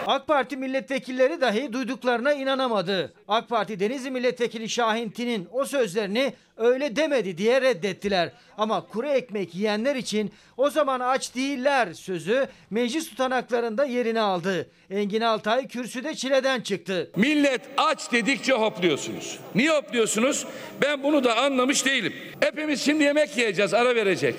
[0.06, 3.12] AK Parti milletvekilleri dahi duyduklarına inanamadı.
[3.28, 8.30] AK Parti Denizli Milletvekili Şahin Tin'in o sözlerini öyle demedi diye reddettiler.
[8.58, 14.68] Ama kuru ekmek yiyenler için o zaman aç değiller sözü meclis tutanaklarında yerini aldı.
[14.90, 17.10] Engin Altay kürsüde çileden çıktı.
[17.16, 19.38] Millet aç dedikçe hopluyorsunuz.
[19.54, 20.46] Niye hopluyorsunuz?
[20.82, 22.12] Ben bunu da anlamış değilim.
[22.40, 24.34] Hepimiz şimdi yemek yiyeceğiz, ara verecek.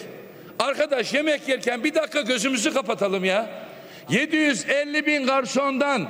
[0.59, 3.67] Arkadaş yemek yerken bir dakika gözümüzü kapatalım ya.
[4.09, 6.07] 750 bin garsondan,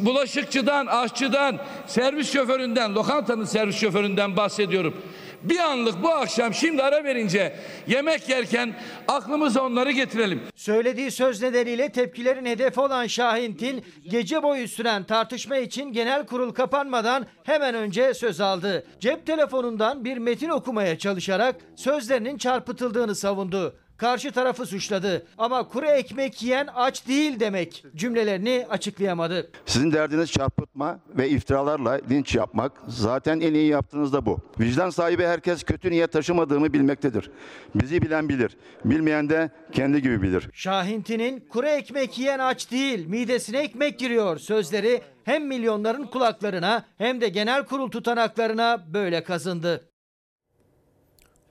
[0.00, 5.02] bulaşıkçıdan, aşçıdan, servis şoföründen, lokantanın servis şoföründen bahsediyorum.
[5.42, 8.74] Bir anlık bu akşam şimdi ara verince yemek yerken
[9.08, 10.42] aklımıza onları getirelim.
[10.54, 16.52] Söylediği söz nedeniyle tepkilerin hedefi olan Şahin Tin, gece boyu süren tartışma için genel kurul
[16.52, 18.86] kapanmadan hemen önce söz aldı.
[19.00, 23.74] Cep telefonundan bir metin okumaya çalışarak sözlerinin çarpıtıldığını savundu.
[24.02, 29.50] Karşı tarafı suçladı ama kuru ekmek yiyen aç değil demek cümlelerini açıklayamadı.
[29.66, 32.72] Sizin derdiniz çarpıtma ve iftiralarla linç yapmak.
[32.88, 34.38] Zaten en iyi yaptığınız da bu.
[34.60, 37.30] Vicdan sahibi herkes kötü niyet taşımadığımı bilmektedir.
[37.74, 38.56] Bizi bilen bilir.
[38.84, 40.50] Bilmeyen de kendi gibi bilir.
[40.52, 47.28] Şahinti'nin kuru ekmek yiyen aç değil midesine ekmek giriyor sözleri hem milyonların kulaklarına hem de
[47.28, 49.88] genel kurul tutanaklarına böyle kazındı.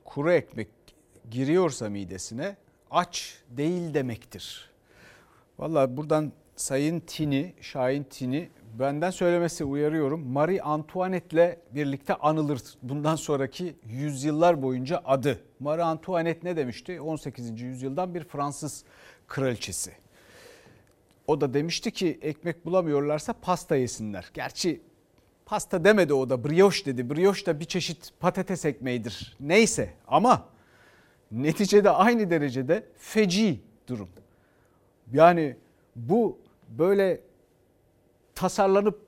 [0.05, 0.80] Kuru ekmek
[1.31, 2.55] giriyorsa midesine
[2.91, 4.69] aç değil demektir.
[5.59, 10.27] Vallahi buradan Sayın Tini, Şahin Tini benden söylemesi uyarıyorum.
[10.27, 15.39] Marie Antoinette'le birlikte anılır bundan sonraki yüzyıllar boyunca adı.
[15.59, 17.01] Marie Antoinette ne demişti?
[17.01, 17.61] 18.
[17.61, 18.83] yüzyıldan bir Fransız
[19.27, 19.91] kraliçesi.
[21.27, 24.31] O da demişti ki ekmek bulamıyorlarsa pasta yesinler.
[24.33, 24.81] Gerçi
[25.45, 27.09] pasta demedi o da brioche dedi.
[27.09, 29.37] Brioche da bir çeşit patates ekmeğidir.
[29.39, 30.50] Neyse ama
[31.31, 34.09] neticede aynı derecede feci durum.
[35.13, 35.55] Yani
[35.95, 36.37] bu
[36.69, 37.21] böyle
[38.35, 38.99] tasarlanıp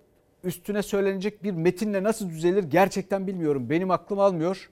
[0.43, 3.69] üstüne söylenecek bir metinle nasıl düzelir gerçekten bilmiyorum.
[3.69, 4.69] Benim aklım almıyor.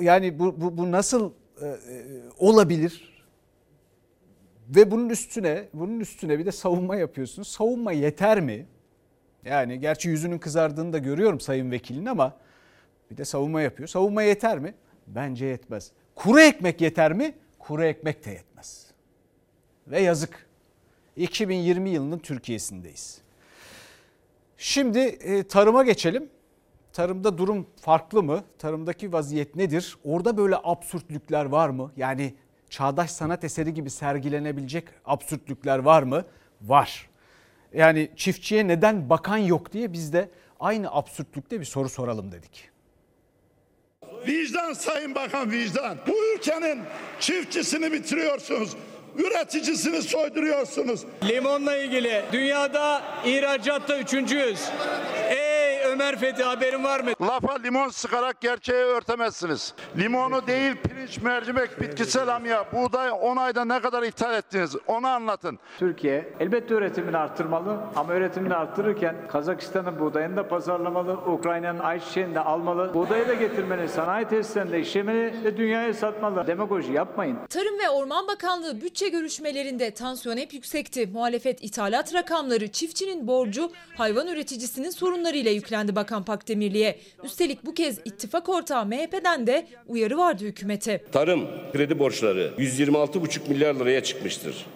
[0.00, 1.76] Yani bu, bu, bu nasıl e, e,
[2.38, 3.24] olabilir?
[4.68, 7.48] Ve bunun üstüne bunun üstüne bir de savunma yapıyorsunuz.
[7.48, 8.66] Savunma yeter mi?
[9.44, 12.36] Yani gerçi yüzünün kızardığını da görüyorum sayın vekilin ama
[13.10, 13.88] bir de savunma yapıyor.
[13.88, 14.74] Savunma yeter mi?
[15.06, 15.92] Bence yetmez.
[16.14, 17.34] Kuru ekmek yeter mi?
[17.58, 18.86] Kuru ekmek de yetmez.
[19.86, 20.46] Ve yazık.
[21.16, 23.20] 2020 yılının Türkiye'sindeyiz.
[24.56, 26.30] Şimdi e, tarıma geçelim.
[26.92, 28.44] Tarımda durum farklı mı?
[28.58, 29.96] Tarımdaki vaziyet nedir?
[30.04, 31.92] Orada böyle absürtlükler var mı?
[31.96, 32.34] Yani
[32.70, 36.24] çağdaş sanat eseri gibi sergilenebilecek absürtlükler var mı?
[36.62, 37.10] Var.
[37.72, 42.69] Yani çiftçiye neden bakan yok diye biz de aynı absürtlükte bir soru soralım dedik.
[44.26, 45.96] Vicdan Sayın Bakan vicdan.
[46.06, 46.80] Bu ülkenin
[47.20, 48.70] çiftçisini bitiriyorsunuz.
[49.18, 51.00] Üreticisini soyduruyorsunuz.
[51.28, 54.60] Limonla ilgili dünyada ihracatta üçüncüyüz.
[55.28, 55.49] Ey
[55.90, 57.10] Ömer Fethi haberin var mı?
[57.22, 59.74] Lafa limon sıkarak gerçeği örtemezsiniz.
[59.98, 65.58] Limonu değil pirinç, mercimek, bitkisel amya, buğday 10 ayda ne kadar ithal ettiniz onu anlatın.
[65.78, 72.94] Türkiye elbette üretimini arttırmalı ama üretimini arttırırken Kazakistan'ın buğdayını da pazarlamalı, Ukrayna'nın ayçiçeğini de almalı,
[72.94, 76.46] buğdayı da getirmeli, sanayi tesislerinde işlemeli ve dünyaya satmalı.
[76.46, 77.38] Demagoji yapmayın.
[77.48, 81.06] Tarım ve Orman Bakanlığı bütçe görüşmelerinde tansiyon hep yüksekti.
[81.06, 86.98] Muhalefet ithalat rakamları, çiftçinin borcu, hayvan üreticisinin sorunlarıyla yüklendi Bakan Pakdemirli'ye.
[87.24, 91.04] Üstelik bu kez ittifak ortağı MHP'den de uyarı vardı hükümete.
[91.12, 91.40] Tarım
[91.72, 94.66] kredi borçları 126,5 milyar liraya çıkmıştır.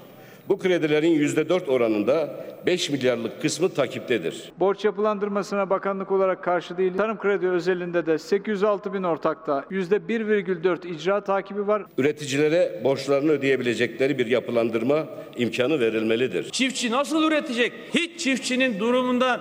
[0.48, 4.52] Bu kredilerin %4 oranında 5 milyarlık kısmı takiptedir.
[4.60, 6.92] Borç yapılandırmasına bakanlık olarak karşı değil.
[6.96, 11.82] Tarım kredi özelinde de 806 bin ortakta %1,4 icra takibi var.
[11.98, 16.50] Üreticilere borçlarını ödeyebilecekleri bir yapılandırma imkanı verilmelidir.
[16.50, 17.72] Çiftçi nasıl üretecek?
[17.94, 19.40] Hiç çiftçinin durumundan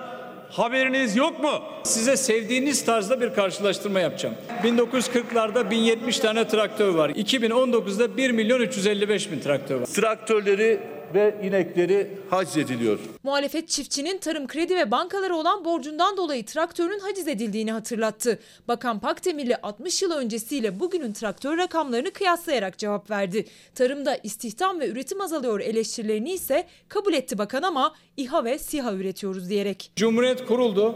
[0.54, 1.62] haberiniz yok mu?
[1.84, 4.36] Size sevdiğiniz tarzda bir karşılaştırma yapacağım.
[4.64, 7.10] 1940'larda 1070 tane traktör var.
[7.10, 9.86] 2019'da 1 milyon 355 bin traktör var.
[9.86, 10.80] Traktörleri
[11.14, 13.00] ve inekleri haczediliyor.
[13.24, 18.40] Muhalefet çiftçinin tarım kredi ve bankalara olan borcundan dolayı traktörün haciz edildiğini hatırlattı.
[18.68, 23.46] Bakan Pakdemirli 60 yıl öncesiyle bugünün traktör rakamlarını kıyaslayarak cevap verdi.
[23.76, 29.50] Tarımda istihdam ve üretim azalıyor eleştirilerini ise kabul etti bakan ama İHA ve SİHA üretiyoruz
[29.50, 29.92] diyerek.
[29.96, 30.96] Cumhuriyet kuruldu.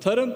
[0.00, 0.34] Tarım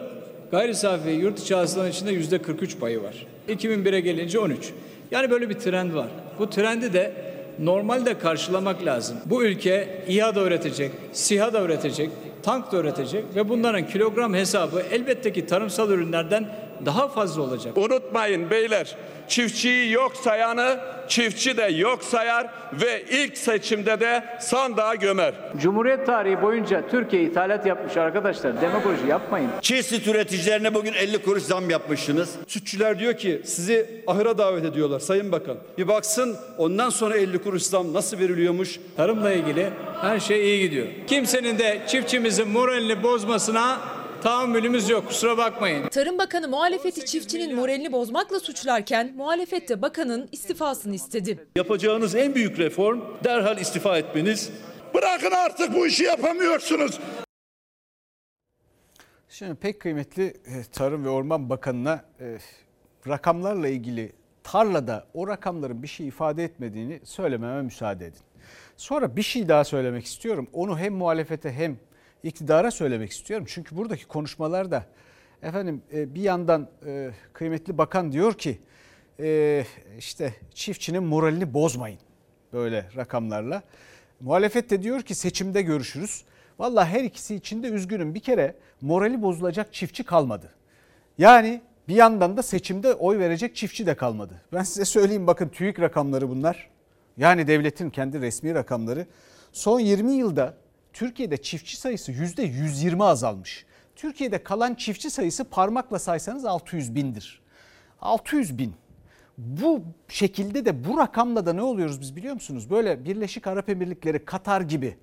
[0.50, 3.26] gayri safi yurt içi hasılanın içinde yüzde 43 payı var.
[3.48, 4.72] 2001'e gelince 13.
[5.10, 6.08] Yani böyle bir trend var.
[6.38, 9.16] Bu trendi de normalde karşılamak lazım.
[9.26, 12.10] Bu ülke İHA da üretecek, SİHA da üretecek,
[12.42, 16.48] tank da üretecek ve bunların kilogram hesabı elbette ki tarımsal ürünlerden
[16.86, 17.78] daha fazla olacak.
[17.78, 18.96] Unutmayın beyler,
[19.28, 25.34] çiftçiyi yok sayanı çiftçi de yok sayar ve ilk seçimde de sandığa gömer.
[25.62, 28.60] Cumhuriyet tarihi boyunca Türkiye ithalat yapmış arkadaşlar.
[28.60, 29.50] Demagoji yapmayın.
[29.60, 32.34] Çiğ süt üreticilerine bugün 50 kuruş zam yapmışsınız.
[32.46, 35.56] Sütçüler diyor ki sizi ahıra davet ediyorlar Sayın Bakan.
[35.78, 38.80] Bir baksın ondan sonra 50 kuruş zam nasıl veriliyormuş.
[38.96, 39.70] Tarımla ilgili
[40.00, 40.86] her şey iyi gidiyor.
[41.06, 43.78] Kimsenin de çiftçimizin moralini bozmasına
[44.24, 45.88] tahammülümüz yok kusura bakmayın.
[45.88, 51.46] Tarım Bakanı muhalefeti çiftçinin moralini bozmakla suçlarken muhalefet de bakanın istifasını istedi.
[51.56, 54.50] Yapacağınız en büyük reform derhal istifa etmeniz.
[54.94, 57.00] Bırakın artık bu işi yapamıyorsunuz.
[59.28, 62.38] Şimdi pek kıymetli e, Tarım ve Orman Bakanı'na e,
[63.08, 68.20] rakamlarla ilgili tarlada o rakamların bir şey ifade etmediğini söylememe müsaade edin.
[68.76, 70.48] Sonra bir şey daha söylemek istiyorum.
[70.52, 71.76] Onu hem muhalefete hem
[72.24, 73.46] iktidara söylemek istiyorum.
[73.48, 74.86] Çünkü buradaki konuşmalarda
[75.42, 78.58] efendim e, bir yandan e, kıymetli bakan diyor ki
[79.20, 79.64] e,
[79.98, 81.98] işte çiftçinin moralini bozmayın
[82.52, 83.62] böyle rakamlarla.
[84.20, 86.24] Muhalefet de diyor ki seçimde görüşürüz.
[86.58, 88.14] Valla her ikisi için de üzgünüm.
[88.14, 90.50] Bir kere morali bozulacak çiftçi kalmadı.
[91.18, 94.42] Yani bir yandan da seçimde oy verecek çiftçi de kalmadı.
[94.52, 96.70] Ben size söyleyeyim bakın TÜİK rakamları bunlar.
[97.16, 99.06] Yani devletin kendi resmi rakamları.
[99.52, 100.54] Son 20 yılda
[100.94, 103.66] Türkiye'de çiftçi sayısı %120 azalmış.
[103.96, 107.42] Türkiye'de kalan çiftçi sayısı parmakla saysanız 600 bindir.
[108.00, 108.74] 600 bin.
[109.38, 112.70] Bu şekilde de bu rakamla da ne oluyoruz biz biliyor musunuz?
[112.70, 114.96] Böyle Birleşik Arap Emirlikleri, Katar gibi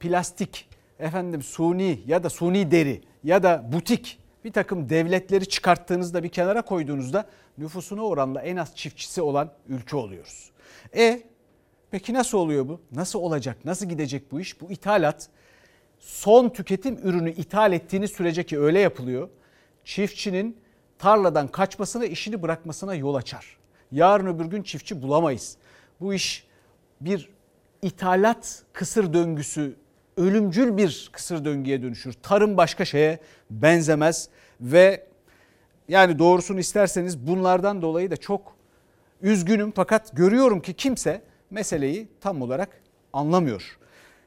[0.00, 0.68] plastik,
[0.98, 6.62] efendim suni ya da suni deri ya da butik bir takım devletleri çıkarttığınızda bir kenara
[6.62, 10.50] koyduğunuzda nüfusuna oranla en az çiftçisi olan ülke oluyoruz.
[10.96, 11.22] E
[11.92, 12.80] peki nasıl oluyor bu?
[12.92, 13.56] Nasıl olacak?
[13.64, 14.60] Nasıl gidecek bu iş?
[14.60, 15.28] Bu ithalat
[15.98, 19.28] son tüketim ürünü ithal ettiğiniz sürece ki öyle yapılıyor.
[19.84, 20.56] Çiftçinin
[20.98, 23.56] tarladan kaçmasına, işini bırakmasına yol açar.
[23.92, 25.56] Yarın öbür gün çiftçi bulamayız.
[26.00, 26.46] Bu iş
[27.00, 27.30] bir
[27.82, 29.76] ithalat kısır döngüsü,
[30.16, 32.12] ölümcül bir kısır döngüye dönüşür.
[32.12, 33.18] Tarım başka şeye
[33.50, 34.28] benzemez
[34.60, 35.06] ve
[35.88, 38.56] yani doğrusunu isterseniz bunlardan dolayı da çok
[39.22, 42.68] üzgünüm fakat görüyorum ki kimse meseleyi tam olarak
[43.12, 43.78] anlamıyor.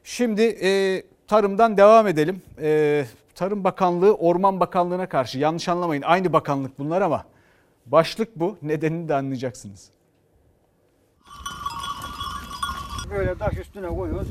[0.04, 2.42] Şimdi e, tarımdan devam edelim.
[2.60, 7.24] E, Tarım Bakanlığı Orman Bakanlığı'na karşı yanlış anlamayın aynı bakanlık bunlar ama
[7.86, 9.90] başlık bu nedenini de anlayacaksınız.
[13.10, 14.28] Böyle taş üstüne koyuyoruz.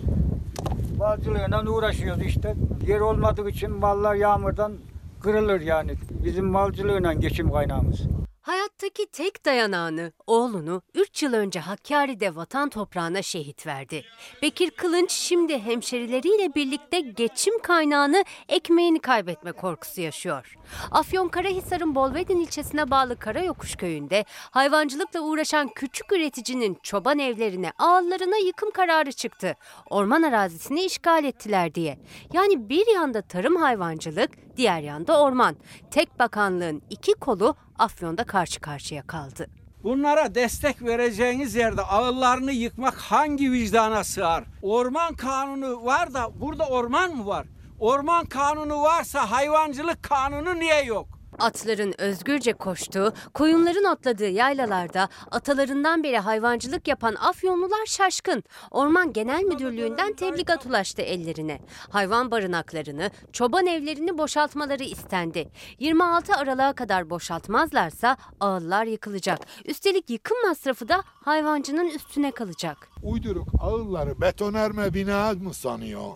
[1.00, 2.56] Balcılığıyla uğraşıyoruz işte.
[2.88, 4.74] Yer olmadığı için mallar yağmurdan
[5.22, 5.92] kırılır yani.
[6.26, 8.02] Bizim malcılığıyla geçim kaynağımız.
[8.46, 14.04] Hayattaki tek dayanağını, oğlunu 3 yıl önce Hakkari'de vatan toprağına şehit verdi.
[14.42, 20.56] Bekir Kılınç şimdi hemşerileriyle birlikte geçim kaynağını, ekmeğini kaybetme korkusu yaşıyor.
[20.92, 29.12] Afyonkarahisar'ın Bolvedin ilçesine bağlı Karayokuş köyünde hayvancılıkla uğraşan küçük üreticinin çoban evlerine, ağıllarına yıkım kararı
[29.12, 29.56] çıktı.
[29.90, 32.00] Orman arazisini işgal ettiler diye.
[32.34, 35.56] Yani bir yanda tarım hayvancılık, diğer yanda orman.
[35.92, 39.48] Tek bakanlığın iki kolu Afyon'da karşı karşıya kaldı.
[39.84, 44.44] Bunlara destek vereceğiniz yerde ağıllarını yıkmak hangi vicdana sığar?
[44.62, 47.48] Orman kanunu var da burada orman mı var?
[47.80, 51.15] Orman kanunu varsa hayvancılık kanunu niye yok?
[51.40, 58.44] Atların özgürce koştuğu, koyunların otladığı yaylalarda atalarından beri hayvancılık yapan Afyonlular şaşkın.
[58.72, 61.60] Orman Genel Müdürlüğü'nden tebligat ulaştı ellerine.
[61.90, 65.50] Hayvan barınaklarını, çoban evlerini boşaltmaları istendi.
[65.80, 69.40] 26 Aralık'a kadar boşaltmazlarsa ağıllar yıkılacak.
[69.66, 72.90] Üstelik yıkım masrafı da hayvancının üstüne kalacak.
[73.04, 76.12] Uyduruk ağılları betonerme bina mı sanıyor?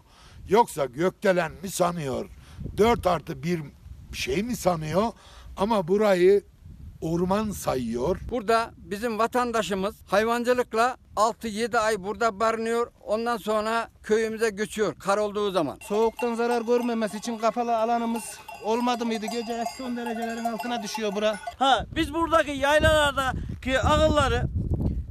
[0.50, 2.30] Yoksa gökdelen mi sanıyor?
[2.78, 3.62] 4 artı 1
[4.18, 5.04] şey mi sanıyor?
[5.58, 6.44] Ama burayı
[7.02, 8.20] orman sayıyor.
[8.32, 12.92] Burada bizim vatandaşımız hayvancılıkla 6-7 ay burada barınıyor.
[13.02, 15.78] Ondan sonra köyümüze göçüyor kar olduğu zaman.
[15.82, 18.24] Soğuktan zarar görmemesi için kapalı alanımız
[18.64, 19.26] olmadı mıydı?
[19.26, 21.40] Gece eksi 10 derecelerin altına düşüyor bura.
[21.60, 24.44] Ha biz buradaki yaylalardaki ağılları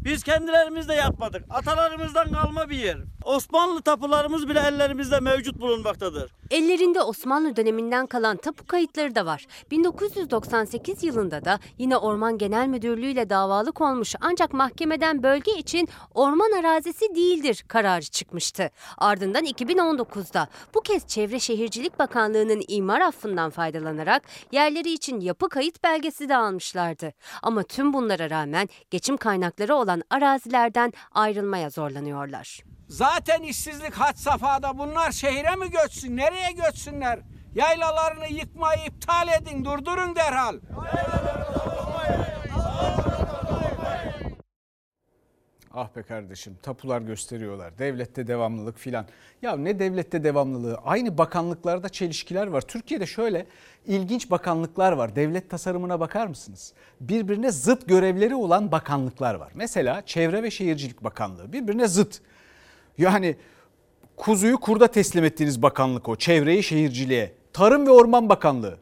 [0.05, 1.45] biz kendilerimiz de yapmadık.
[1.51, 2.99] Atalarımızdan kalma bir yer.
[3.29, 6.31] Osmanlı tapularımız bile ellerimizde mevcut bulunmaktadır.
[6.51, 9.47] Ellerinde Osmanlı döneminden kalan tapu kayıtları da var.
[9.71, 16.53] 1998 yılında da yine Orman Genel Müdürlüğü ile davalık olmuş ancak mahkemeden bölge için orman
[16.53, 18.71] arazisi değildir kararı çıkmıştı.
[18.99, 26.29] Ardından 2019'da bu kez Çevre Şehircilik Bakanlığı'nın imar affından faydalanarak yerleri için yapı kayıt belgesi
[26.29, 27.13] de almışlardı.
[27.43, 32.78] Ama tüm bunlara rağmen geçim kaynakları olan arazilerden ayrılmaya zorlanıyorlar.
[32.89, 36.17] Zaten işsizlik had safhada bunlar şehire mi göçsün?
[36.17, 37.21] Nereye göçsünler?
[37.55, 40.57] Yaylalarını yıkmayı iptal edin, durdurun derhal.
[45.75, 47.79] Ah be kardeşim tapular gösteriyorlar.
[47.79, 49.07] Devlette devamlılık filan.
[49.43, 50.79] Ya ne devlette devamlılığı?
[50.85, 52.61] Aynı bakanlıklarda çelişkiler var.
[52.61, 53.47] Türkiye'de şöyle
[53.87, 55.17] ilginç bakanlıklar var.
[55.17, 56.73] Devlet tasarımına bakar mısınız?
[57.01, 59.53] Birbirine zıt görevleri olan bakanlıklar var.
[59.55, 62.21] Mesela Çevre ve Şehircilik Bakanlığı birbirine zıt.
[62.99, 63.37] Yani
[64.17, 66.17] kuzuyu kurda teslim ettiğiniz bakanlık o.
[66.17, 67.33] Çevreyi şehirciliğe.
[67.53, 68.79] Tarım ve Orman Bakanlığı.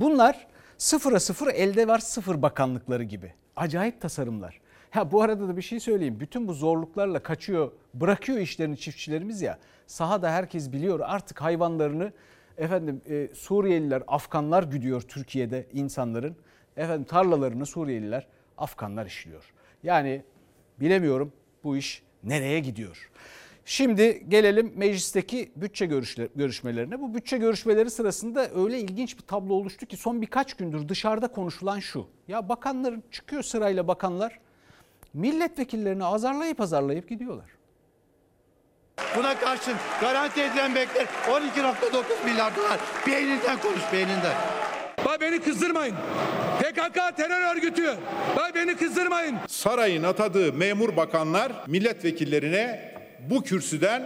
[0.00, 0.46] Bunlar
[0.78, 3.32] sıfıra sıfır elde var sıfır bakanlıkları gibi.
[3.56, 4.60] Acayip tasarımlar.
[4.90, 6.20] Ha bu arada da bir şey söyleyeyim.
[6.20, 9.58] Bütün bu zorluklarla kaçıyor, bırakıyor işlerini çiftçilerimiz ya.
[9.86, 12.12] Sahada herkes biliyor artık hayvanlarını
[12.58, 16.36] efendim e, Suriyeliler, Afganlar güdüyor Türkiye'de insanların.
[16.76, 18.26] Efendim tarlalarını Suriyeliler,
[18.58, 19.52] Afganlar işliyor.
[19.82, 20.22] Yani
[20.80, 21.32] bilemiyorum
[21.64, 23.10] bu iş nereye gidiyor.
[23.64, 25.86] Şimdi gelelim meclisteki bütçe
[26.36, 27.00] görüşmelerine.
[27.00, 31.80] Bu bütçe görüşmeleri sırasında öyle ilginç bir tablo oluştu ki son birkaç gündür dışarıda konuşulan
[31.80, 32.06] şu.
[32.28, 34.38] Ya bakanların çıkıyor sırayla bakanlar
[35.14, 37.50] milletvekillerini azarlayıp azarlayıp gidiyorlar.
[39.16, 42.80] Buna karşın garanti edilen bekler 12.9 milyar dolar.
[43.06, 44.36] Beyninden konuş beyninden.
[45.04, 45.96] Bay beni kızdırmayın.
[46.78, 47.94] PKK terör örgütü.
[48.36, 49.36] Bay beni kızdırmayın.
[49.46, 52.94] Sarayın atadığı memur bakanlar milletvekillerine
[53.30, 54.02] bu kürsüden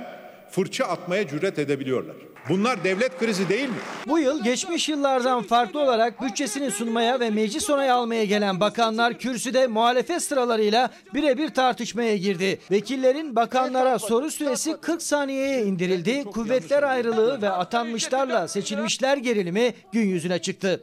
[0.50, 2.16] fırça atmaya cüret edebiliyorlar.
[2.48, 3.74] Bunlar devlet krizi değil mi?
[4.06, 9.66] Bu yıl geçmiş yıllardan farklı olarak bütçesini sunmaya ve meclis onayı almaya gelen bakanlar kürsüde
[9.66, 12.60] muhalefet sıralarıyla birebir tartışmaya girdi.
[12.70, 16.24] Vekillerin bakanlara soru süresi 40 saniyeye indirildi.
[16.24, 20.80] Kuvvetler ayrılığı ve atanmışlarla seçilmişler gerilimi gün yüzüne çıktı.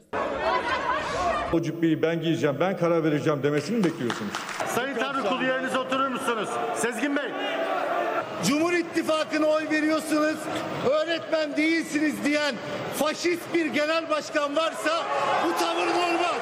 [1.54, 4.32] O cübbeyi ben giyeceğim, ben karar vereceğim demesini mi bekliyorsunuz?
[4.76, 6.50] Sayın Tanrı kulu yerinize oturur musunuz?
[6.76, 7.32] Sezgin Bey.
[8.48, 10.38] Cumhur İttifakı'na oy veriyorsunuz,
[10.92, 12.56] öğretmen değilsiniz diyen
[13.00, 15.04] faşist bir genel başkan varsa
[15.46, 16.40] bu tavır normal.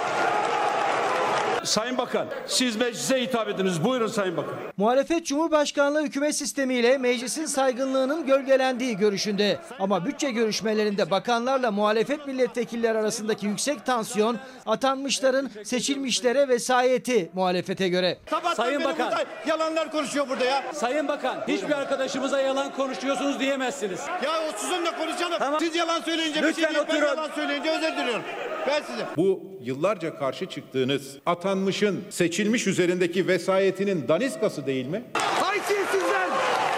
[1.67, 3.83] Sayın Bakan, siz meclise hitap ediniz.
[3.83, 4.53] Buyurun Sayın Bakan.
[4.77, 9.59] Muhalefet Cumhurbaşkanlığı hükümet sistemiyle meclisin saygınlığının gölgelendiği görüşünde.
[9.79, 18.17] Ama bütçe görüşmelerinde bakanlarla muhalefet milletvekilleri arasındaki yüksek tansiyon atanmışların seçilmişlere vesayeti muhalefete göre.
[18.55, 19.13] Sayın Bakan.
[19.47, 20.63] Yalanlar konuşuyor burada ya.
[20.73, 23.99] Sayın Bakan, hiçbir arkadaşımıza yalan konuşuyorsunuz diyemezsiniz.
[24.23, 25.37] Ya o sizinle konuşalım.
[25.39, 25.59] Tamam.
[25.59, 27.07] Siz yalan söyleyince bir Lütfen şey değil, ben oturun.
[27.07, 28.23] yalan söyleyince özür diliyorum.
[28.67, 29.05] Ben size.
[29.17, 31.17] Bu yıllarca karşı çıktığınız
[31.57, 35.03] atanmışın seçilmiş üzerindeki vesayetinin daniskası değil mi?
[35.13, 36.29] Haysiyetsizler!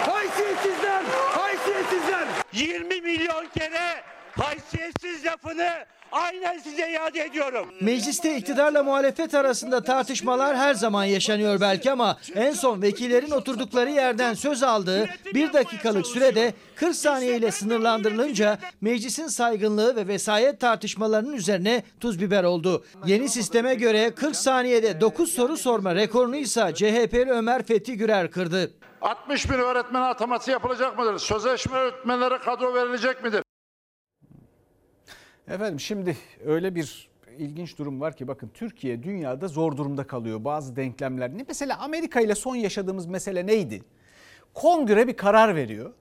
[0.06, 1.02] Haysiyetsizler!
[1.12, 2.28] Haysiyetsizler!
[2.52, 4.02] 20 milyon kere
[4.40, 5.70] haysiyetsiz lafını
[6.12, 7.68] aynen size iade ediyorum.
[7.80, 14.34] Mecliste iktidarla muhalefet arasında tartışmalar her zaman yaşanıyor belki ama en son vekillerin oturdukları yerden
[14.34, 21.82] söz aldığı bir dakikalık sürede 40 saniye ile sınırlandırılınca meclisin saygınlığı ve vesayet tartışmalarının üzerine
[22.00, 22.84] tuz biber oldu.
[23.06, 28.70] Yeni sisteme göre 40 saniyede 9 soru sorma rekorunu ise CHP'li Ömer Fethi Gürer kırdı.
[29.02, 31.18] 60 bin öğretmen ataması yapılacak mıdır?
[31.18, 33.42] Sözleşme öğretmenlere kadro verilecek midir?
[35.50, 40.76] Efendim şimdi öyle bir ilginç durum var ki bakın Türkiye dünyada zor durumda kalıyor bazı
[40.76, 41.30] denklemler.
[41.48, 43.82] Mesela Amerika ile son yaşadığımız mesele neydi?
[44.54, 45.92] Kongre bir karar veriyor.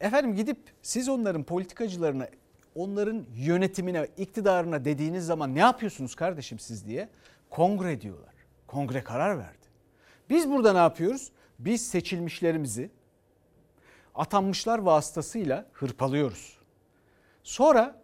[0.00, 2.28] Efendim gidip siz onların politikacılarına,
[2.74, 7.08] onların yönetimine, iktidarına dediğiniz zaman ne yapıyorsunuz kardeşim siz diye
[7.50, 8.34] kongre diyorlar.
[8.66, 9.66] Kongre karar verdi.
[10.30, 11.30] Biz burada ne yapıyoruz?
[11.58, 12.90] Biz seçilmişlerimizi
[14.14, 16.58] atanmışlar vasıtasıyla hırpalıyoruz.
[17.42, 18.03] Sonra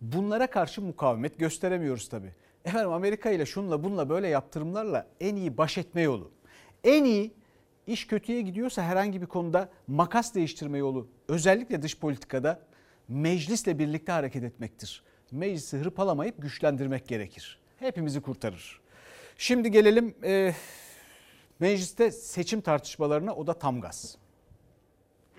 [0.00, 2.32] bunlara karşı mukavemet gösteremiyoruz tabii.
[2.64, 6.30] Efendim Amerika ile şunla bunla böyle yaptırımlarla en iyi baş etme yolu.
[6.84, 7.34] En iyi
[7.86, 12.60] iş kötüye gidiyorsa herhangi bir konuda makas değiştirme yolu özellikle dış politikada
[13.08, 15.02] meclisle birlikte hareket etmektir.
[15.30, 17.60] Meclisi hırpalamayıp güçlendirmek gerekir.
[17.78, 18.80] Hepimizi kurtarır.
[19.38, 20.54] Şimdi gelelim e,
[21.60, 24.18] mecliste seçim tartışmalarına o da tam gaz.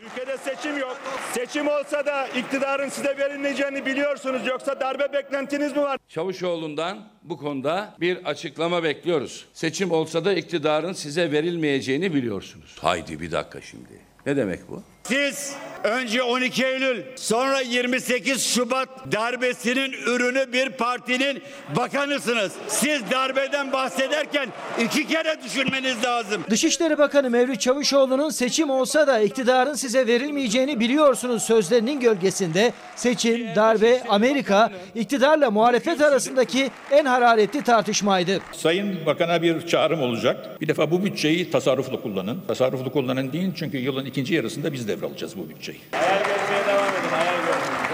[0.05, 0.97] Ülkede seçim yok.
[1.33, 4.47] Seçim olsa da iktidarın size verilmeyeceğini biliyorsunuz.
[4.47, 5.99] Yoksa darbe beklentiniz mi var?
[6.07, 9.45] Çavuşoğlu'ndan bu konuda bir açıklama bekliyoruz.
[9.53, 12.75] Seçim olsa da iktidarın size verilmeyeceğini biliyorsunuz.
[12.81, 14.01] Haydi bir dakika şimdi.
[14.25, 14.83] Ne demek bu?
[15.08, 15.53] Siz
[15.84, 21.41] önce 12 Eylül sonra 28 Şubat darbesinin ürünü bir partinin
[21.76, 22.51] bakanısınız.
[22.68, 24.47] Siz darbeden bahsederken
[24.84, 26.43] iki kere düşünmeniz lazım.
[26.49, 34.03] Dışişleri Bakanı Mevlüt Çavuşoğlu'nun seçim olsa da iktidarın size verilmeyeceğini biliyorsunuz sözlerinin gölgesinde seçim, darbe,
[34.10, 38.39] Amerika, iktidarla muhalefet arasındaki en hararetli tartışmaydı.
[38.53, 40.62] Sayın Bakan'a bir çağrım olacak.
[40.62, 42.41] Bir defa bu bütçeyi tasarruflu kullanın.
[42.47, 45.79] Tasarruflu kullanın deyin çünkü yılın ikinci yarısında biz devralacağız bu bütçeyi.
[45.91, 47.09] Hayal görmeye devam edin.
[47.11, 47.87] Hayal görmeye.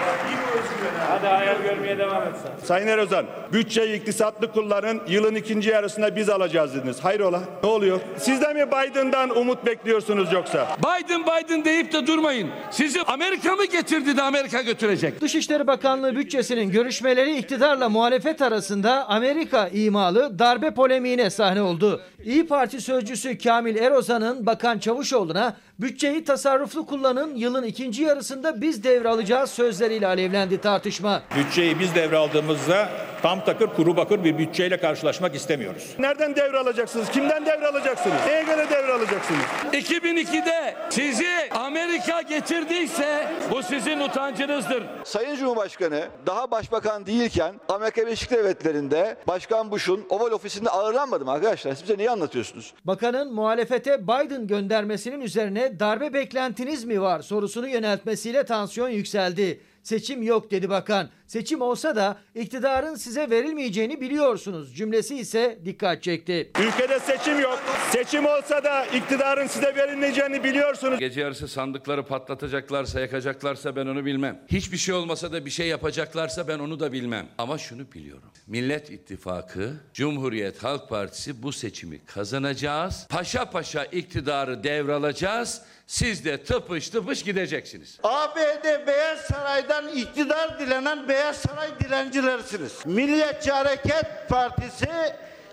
[1.10, 2.66] Hadi hayal görmeye devam et sen.
[2.66, 7.00] Sayın Erozan, bütçeyi iktisatlı kullanın, yılın ikinci yarısında biz alacağız dediniz.
[7.00, 7.40] Hayrola?
[7.64, 8.00] Ne oluyor?
[8.18, 10.68] Siz de mi Biden'dan umut bekliyorsunuz yoksa?
[10.80, 12.50] Biden Biden deyip de durmayın.
[12.72, 15.22] Sizi Amerika mı getirdi de Amerika götürecek?
[15.22, 22.02] Dışişleri Bakanlığı bütçesinin görüşmeleri iktidarla muhalefet arasında Amerika imalı darbe polemiğine sahne oldu.
[22.26, 29.50] İyi Parti sözcüsü Kamil Erozan'ın Bakan Çavuşoğlu'na bütçeyi tasarruflu kullanın yılın ikinci yarısında biz devralacağız
[29.50, 31.22] sözleriyle alevlendi tartışma.
[31.38, 32.90] Bütçeyi biz devraldığımızda
[33.22, 35.96] tam takır kuru bakır bir bütçeyle karşılaşmak istemiyoruz.
[36.00, 37.10] Nereden devralacaksınız?
[37.10, 38.16] Kimden devralacaksınız?
[38.28, 39.42] Neye göre devralacaksınız?
[39.74, 44.84] 2002'de sizi Amerika getirdiyse bu sizin utancınızdır.
[45.04, 51.74] Sayın Cumhurbaşkanı daha başbakan değilken Amerika Birleşik Devletleri'nde Başkan Bush'un Oval Ofisi'nde ağırlanmadı mı arkadaşlar?
[51.74, 52.74] Siz bize niye anlatıyorsunuz?
[52.86, 59.60] Bakanın muhalefete Biden göndermesinin üzerine darbe beklentiniz mi var sorusunu yöneltmesiyle tansiyon yükseldi.
[59.84, 61.10] Seçim yok dedi bakan.
[61.34, 64.76] Seçim olsa da iktidarın size verilmeyeceğini biliyorsunuz.
[64.76, 66.52] Cümlesi ise dikkat çekti.
[66.60, 67.60] Ülkede seçim yok.
[67.92, 71.00] Seçim olsa da iktidarın size verilmeyeceğini biliyorsunuz.
[71.00, 74.40] Gece yarısı sandıkları patlatacaklarsa, yakacaklarsa ben onu bilmem.
[74.48, 77.28] Hiçbir şey olmasa da bir şey yapacaklarsa ben onu da bilmem.
[77.38, 78.32] Ama şunu biliyorum.
[78.48, 83.08] Millet İttifakı, Cumhuriyet Halk Partisi bu seçimi kazanacağız.
[83.10, 85.62] Paşa paşa iktidarı devralacağız.
[85.88, 88.00] Siz de tıpış tıpış gideceksiniz.
[88.04, 92.86] ABD Beyaz Saray'dan iktidar dilenen Beyaz Saray dilencilersiniz.
[92.86, 94.88] Milliyetçi Hareket Partisi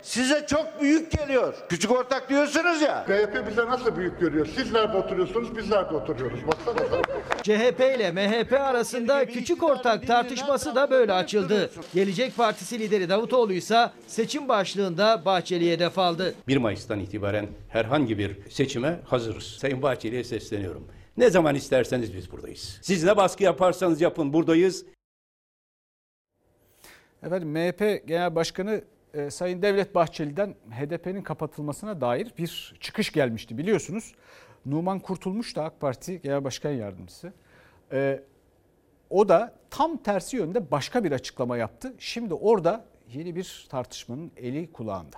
[0.03, 1.55] size çok büyük geliyor.
[1.69, 3.05] Küçük ortak diyorsunuz ya.
[3.07, 4.49] CHP bize nasıl büyük görüyor?
[4.57, 6.41] Siz nerede oturuyorsunuz, biz nerede oturuyoruz?
[6.47, 7.03] Baksana.
[7.43, 11.71] CHP ile MHP arasında küçük ortak tartışması da böyle açıldı.
[11.95, 16.35] Gelecek Partisi lideri Davutoğlu ise seçim başlığında Bahçeli'ye hedef aldı.
[16.49, 19.45] 1 Mayıs'tan itibaren herhangi bir seçime hazırız.
[19.45, 20.87] Sayın Bahçeli'ye sesleniyorum.
[21.17, 22.79] Ne zaman isterseniz biz buradayız.
[22.83, 24.85] Siz ne baskı yaparsanız yapın buradayız.
[27.23, 34.15] Efendim MHP Genel Başkanı e, Sayın Devlet Bahçeli'den HDP'nin kapatılmasına dair bir çıkış gelmişti biliyorsunuz.
[34.67, 37.33] Numan Kurtulmuş da AK Parti Genel Başkan Yardımcısı.
[37.93, 38.23] E,
[39.11, 41.95] o da tam tersi yönde başka bir açıklama yaptı.
[41.99, 45.17] Şimdi orada yeni bir tartışmanın eli kulağında.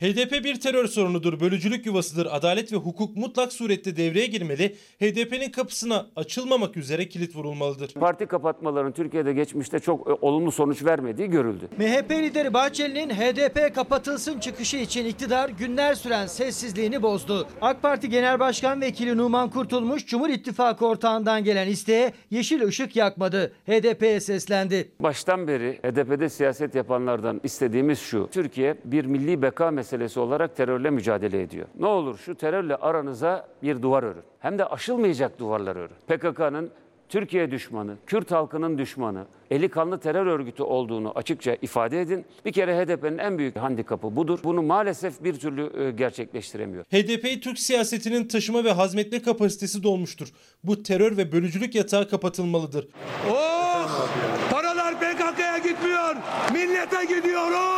[0.00, 2.28] HDP bir terör sorunudur, bölücülük yuvasıdır.
[2.30, 4.76] Adalet ve hukuk mutlak surette devreye girmeli.
[5.00, 7.92] HDP'nin kapısına açılmamak üzere kilit vurulmalıdır.
[7.94, 11.68] Parti kapatmaların Türkiye'de geçmişte çok e, olumlu sonuç vermediği görüldü.
[11.78, 17.48] MHP lideri Bahçeli'nin HDP kapatılsın çıkışı için iktidar günler süren sessizliğini bozdu.
[17.60, 23.52] AK Parti Genel Başkan Vekili Numan Kurtulmuş Cumhur İttifakı ortağından gelen isteğe yeşil ışık yakmadı.
[23.66, 24.90] HDP'ye seslendi.
[25.00, 28.28] Baştan beri HDP'de siyaset yapanlardan istediğimiz şu.
[28.32, 29.85] Türkiye bir milli beka meselesi
[30.16, 31.66] olarak terörle mücadele ediyor.
[31.78, 34.22] Ne olur şu terörle aranıza bir duvar örün.
[34.38, 35.96] Hem de aşılmayacak duvarlar örün.
[36.06, 36.70] PKK'nın
[37.08, 42.24] Türkiye düşmanı, Kürt halkının düşmanı, eli kanlı terör örgütü olduğunu açıkça ifade edin.
[42.44, 44.38] Bir kere HDP'nin en büyük handikapı budur.
[44.44, 46.84] Bunu maalesef bir türlü e, gerçekleştiremiyor.
[46.84, 50.28] HDP Türk siyasetinin taşıma ve hazmetme kapasitesi dolmuştur.
[50.64, 52.88] Bu terör ve bölücülük yatağı kapatılmalıdır.
[53.30, 54.08] Oh!
[54.50, 56.16] Paralar PKK'ya gitmiyor.
[56.52, 57.50] Millete gidiyor.
[57.50, 57.75] Oh!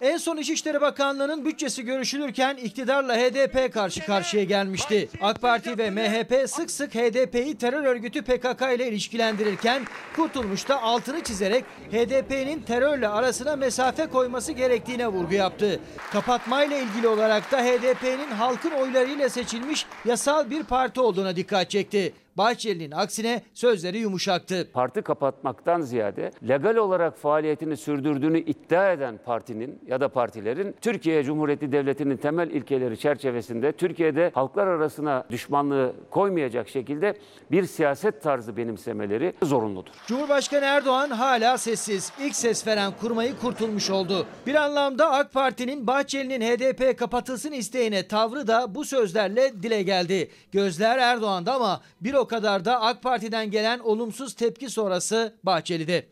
[0.00, 5.08] En son İçişleri Bakanlığı'nın bütçesi görüşülürken iktidarla HDP karşı karşıya gelmişti.
[5.22, 9.82] AK Parti ve MHP sık sık HDP'yi terör örgütü PKK ile ilişkilendirirken
[10.16, 15.80] Kurtulmuş da altını çizerek HDP'nin terörle arasına mesafe koyması gerektiğine vurgu yaptı.
[16.12, 22.12] Kapatmayla ilgili olarak da HDP'nin halkın oylarıyla seçilmiş yasal bir parti olduğuna dikkat çekti.
[22.36, 24.70] Bahçeli'nin aksine sözleri yumuşaktı.
[24.72, 31.72] Parti kapatmaktan ziyade legal olarak faaliyetini sürdürdüğünü iddia eden partinin ya da partilerin Türkiye Cumhuriyeti
[31.72, 37.14] Devleti'nin temel ilkeleri çerçevesinde Türkiye'de halklar arasına düşmanlığı koymayacak şekilde
[37.50, 39.92] bir siyaset tarzı benimsemeleri zorunludur.
[40.06, 42.12] Cumhurbaşkanı Erdoğan hala sessiz.
[42.20, 44.26] İlk ses veren kurmayı kurtulmuş oldu.
[44.46, 50.30] Bir anlamda AK Parti'nin Bahçeli'nin HDP kapatılsın isteğine tavrı da bu sözlerle dile geldi.
[50.52, 56.06] Gözler Erdoğan'da ama bir o kadar da AK Parti'den gelen olumsuz tepki sonrası Bahçeli'de.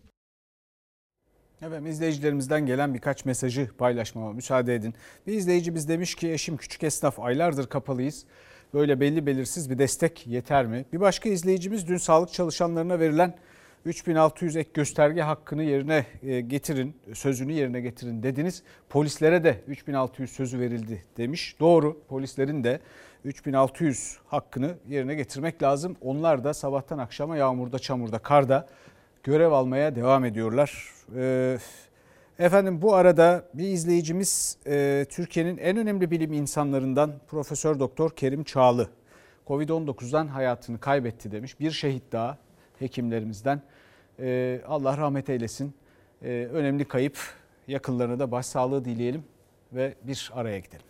[1.62, 4.94] Evet izleyicilerimizden gelen birkaç mesajı paylaşmama müsaade edin.
[5.26, 8.24] Bir izleyicimiz demiş ki eşim küçük esnaf aylardır kapalıyız.
[8.74, 10.84] Böyle belli belirsiz bir destek yeter mi?
[10.92, 13.34] Bir başka izleyicimiz dün sağlık çalışanlarına verilen
[13.84, 18.62] 3600 ek gösterge hakkını yerine e, getirin, sözünü yerine getirin dediniz.
[18.88, 21.56] Polislere de 3600 sözü verildi demiş.
[21.60, 22.80] Doğru polislerin de
[23.24, 25.96] 3600 hakkını yerine getirmek lazım.
[26.00, 28.66] Onlar da sabahtan akşama yağmurda, çamurda, karda
[29.22, 30.92] görev almaya devam ediyorlar.
[31.16, 31.58] Ee,
[32.38, 38.88] efendim bu arada bir izleyicimiz e, Türkiye'nin en önemli bilim insanlarından Profesör Doktor Kerim Çağlı
[39.46, 41.60] Covid-19'dan hayatını kaybetti demiş.
[41.60, 42.38] Bir şehit daha
[42.78, 43.62] hekimlerimizden.
[44.20, 45.74] Ee, Allah rahmet eylesin.
[46.22, 47.18] Ee, önemli kayıp.
[47.68, 49.24] Yakınlarına da başsağlığı dileyelim
[49.72, 50.87] ve bir araya gidelim.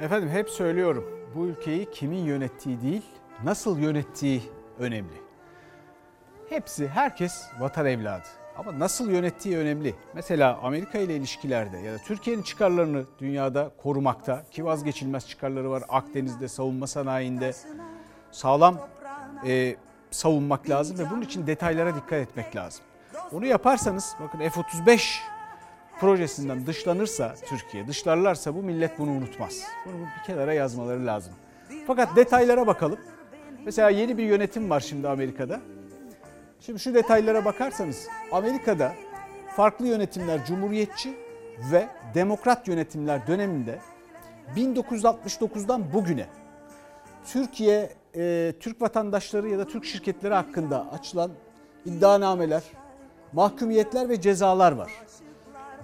[0.00, 3.02] Efendim hep söylüyorum bu ülkeyi kimin yönettiği değil
[3.44, 4.42] nasıl yönettiği
[4.78, 5.22] önemli.
[6.48, 8.26] Hepsi herkes vatan evladı
[8.58, 9.94] ama nasıl yönettiği önemli.
[10.14, 16.48] Mesela Amerika ile ilişkilerde ya da Türkiye'nin çıkarlarını dünyada korumakta ki vazgeçilmez çıkarları var Akdeniz'de
[16.48, 17.52] savunma sanayinde
[18.30, 18.78] sağlam
[19.46, 19.76] e,
[20.10, 22.84] savunmak lazım ve bunun için detaylara dikkat etmek lazım.
[23.32, 25.18] Onu yaparsanız bakın F-35
[26.00, 29.62] projesinden dışlanırsa Türkiye, dışlarlarsa bu millet bunu unutmaz.
[29.86, 31.34] Bunu bir kenara yazmaları lazım.
[31.86, 32.98] Fakat detaylara bakalım.
[33.64, 35.60] Mesela yeni bir yönetim var şimdi Amerika'da.
[36.60, 38.94] Şimdi şu detaylara bakarsanız Amerika'da
[39.56, 41.16] farklı yönetimler cumhuriyetçi
[41.72, 43.78] ve demokrat yönetimler döneminde
[44.56, 46.26] 1969'dan bugüne
[47.26, 51.30] Türkiye, e, Türk vatandaşları ya da Türk şirketleri hakkında açılan
[51.84, 52.62] iddianameler,
[53.32, 54.92] mahkumiyetler ve cezalar var.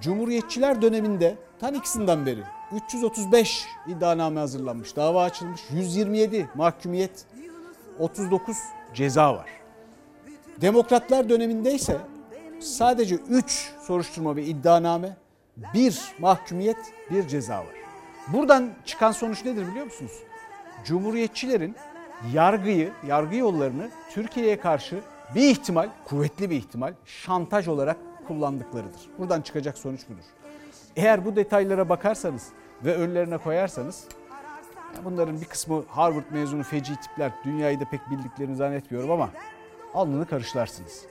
[0.05, 2.42] Cumhuriyetçiler döneminde tan ikisinden beri
[2.72, 7.26] 335 iddianame hazırlanmış, dava açılmış, 127 mahkumiyet,
[7.98, 8.57] 39
[8.94, 9.46] ceza var.
[10.61, 11.96] Demokratlar döneminde ise
[12.61, 15.16] sadece 3 soruşturma ve iddianame,
[15.74, 16.78] 1 mahkumiyet,
[17.11, 17.74] 1 ceza var.
[18.28, 20.12] Buradan çıkan sonuç nedir biliyor musunuz?
[20.84, 21.74] Cumhuriyetçilerin
[22.32, 25.00] yargıyı, yargı yollarını Türkiye'ye karşı
[25.34, 29.00] bir ihtimal, kuvvetli bir ihtimal şantaj olarak kullandıklarıdır.
[29.18, 30.24] Buradan çıkacak sonuç budur.
[30.96, 32.48] Eğer bu detaylara bakarsanız
[32.84, 34.04] ve önlerine koyarsanız
[35.04, 39.30] bunların bir kısmı Harvard mezunu feci tipler dünyayı da pek bildiklerini zannetmiyorum ama
[39.94, 41.06] alnını karışlarsınız.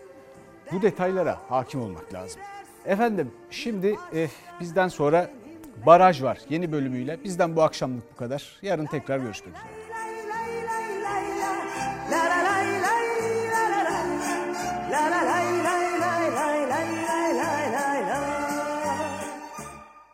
[0.72, 2.42] Bu detaylara hakim olmak lazım.
[2.86, 4.28] Efendim şimdi e,
[4.60, 5.30] bizden sonra
[5.86, 7.24] Baraj var yeni bölümüyle.
[7.24, 8.60] Bizden bu akşamlık bu kadar.
[8.62, 9.84] Yarın tekrar görüşmek üzere.
[14.92, 15.33] la la la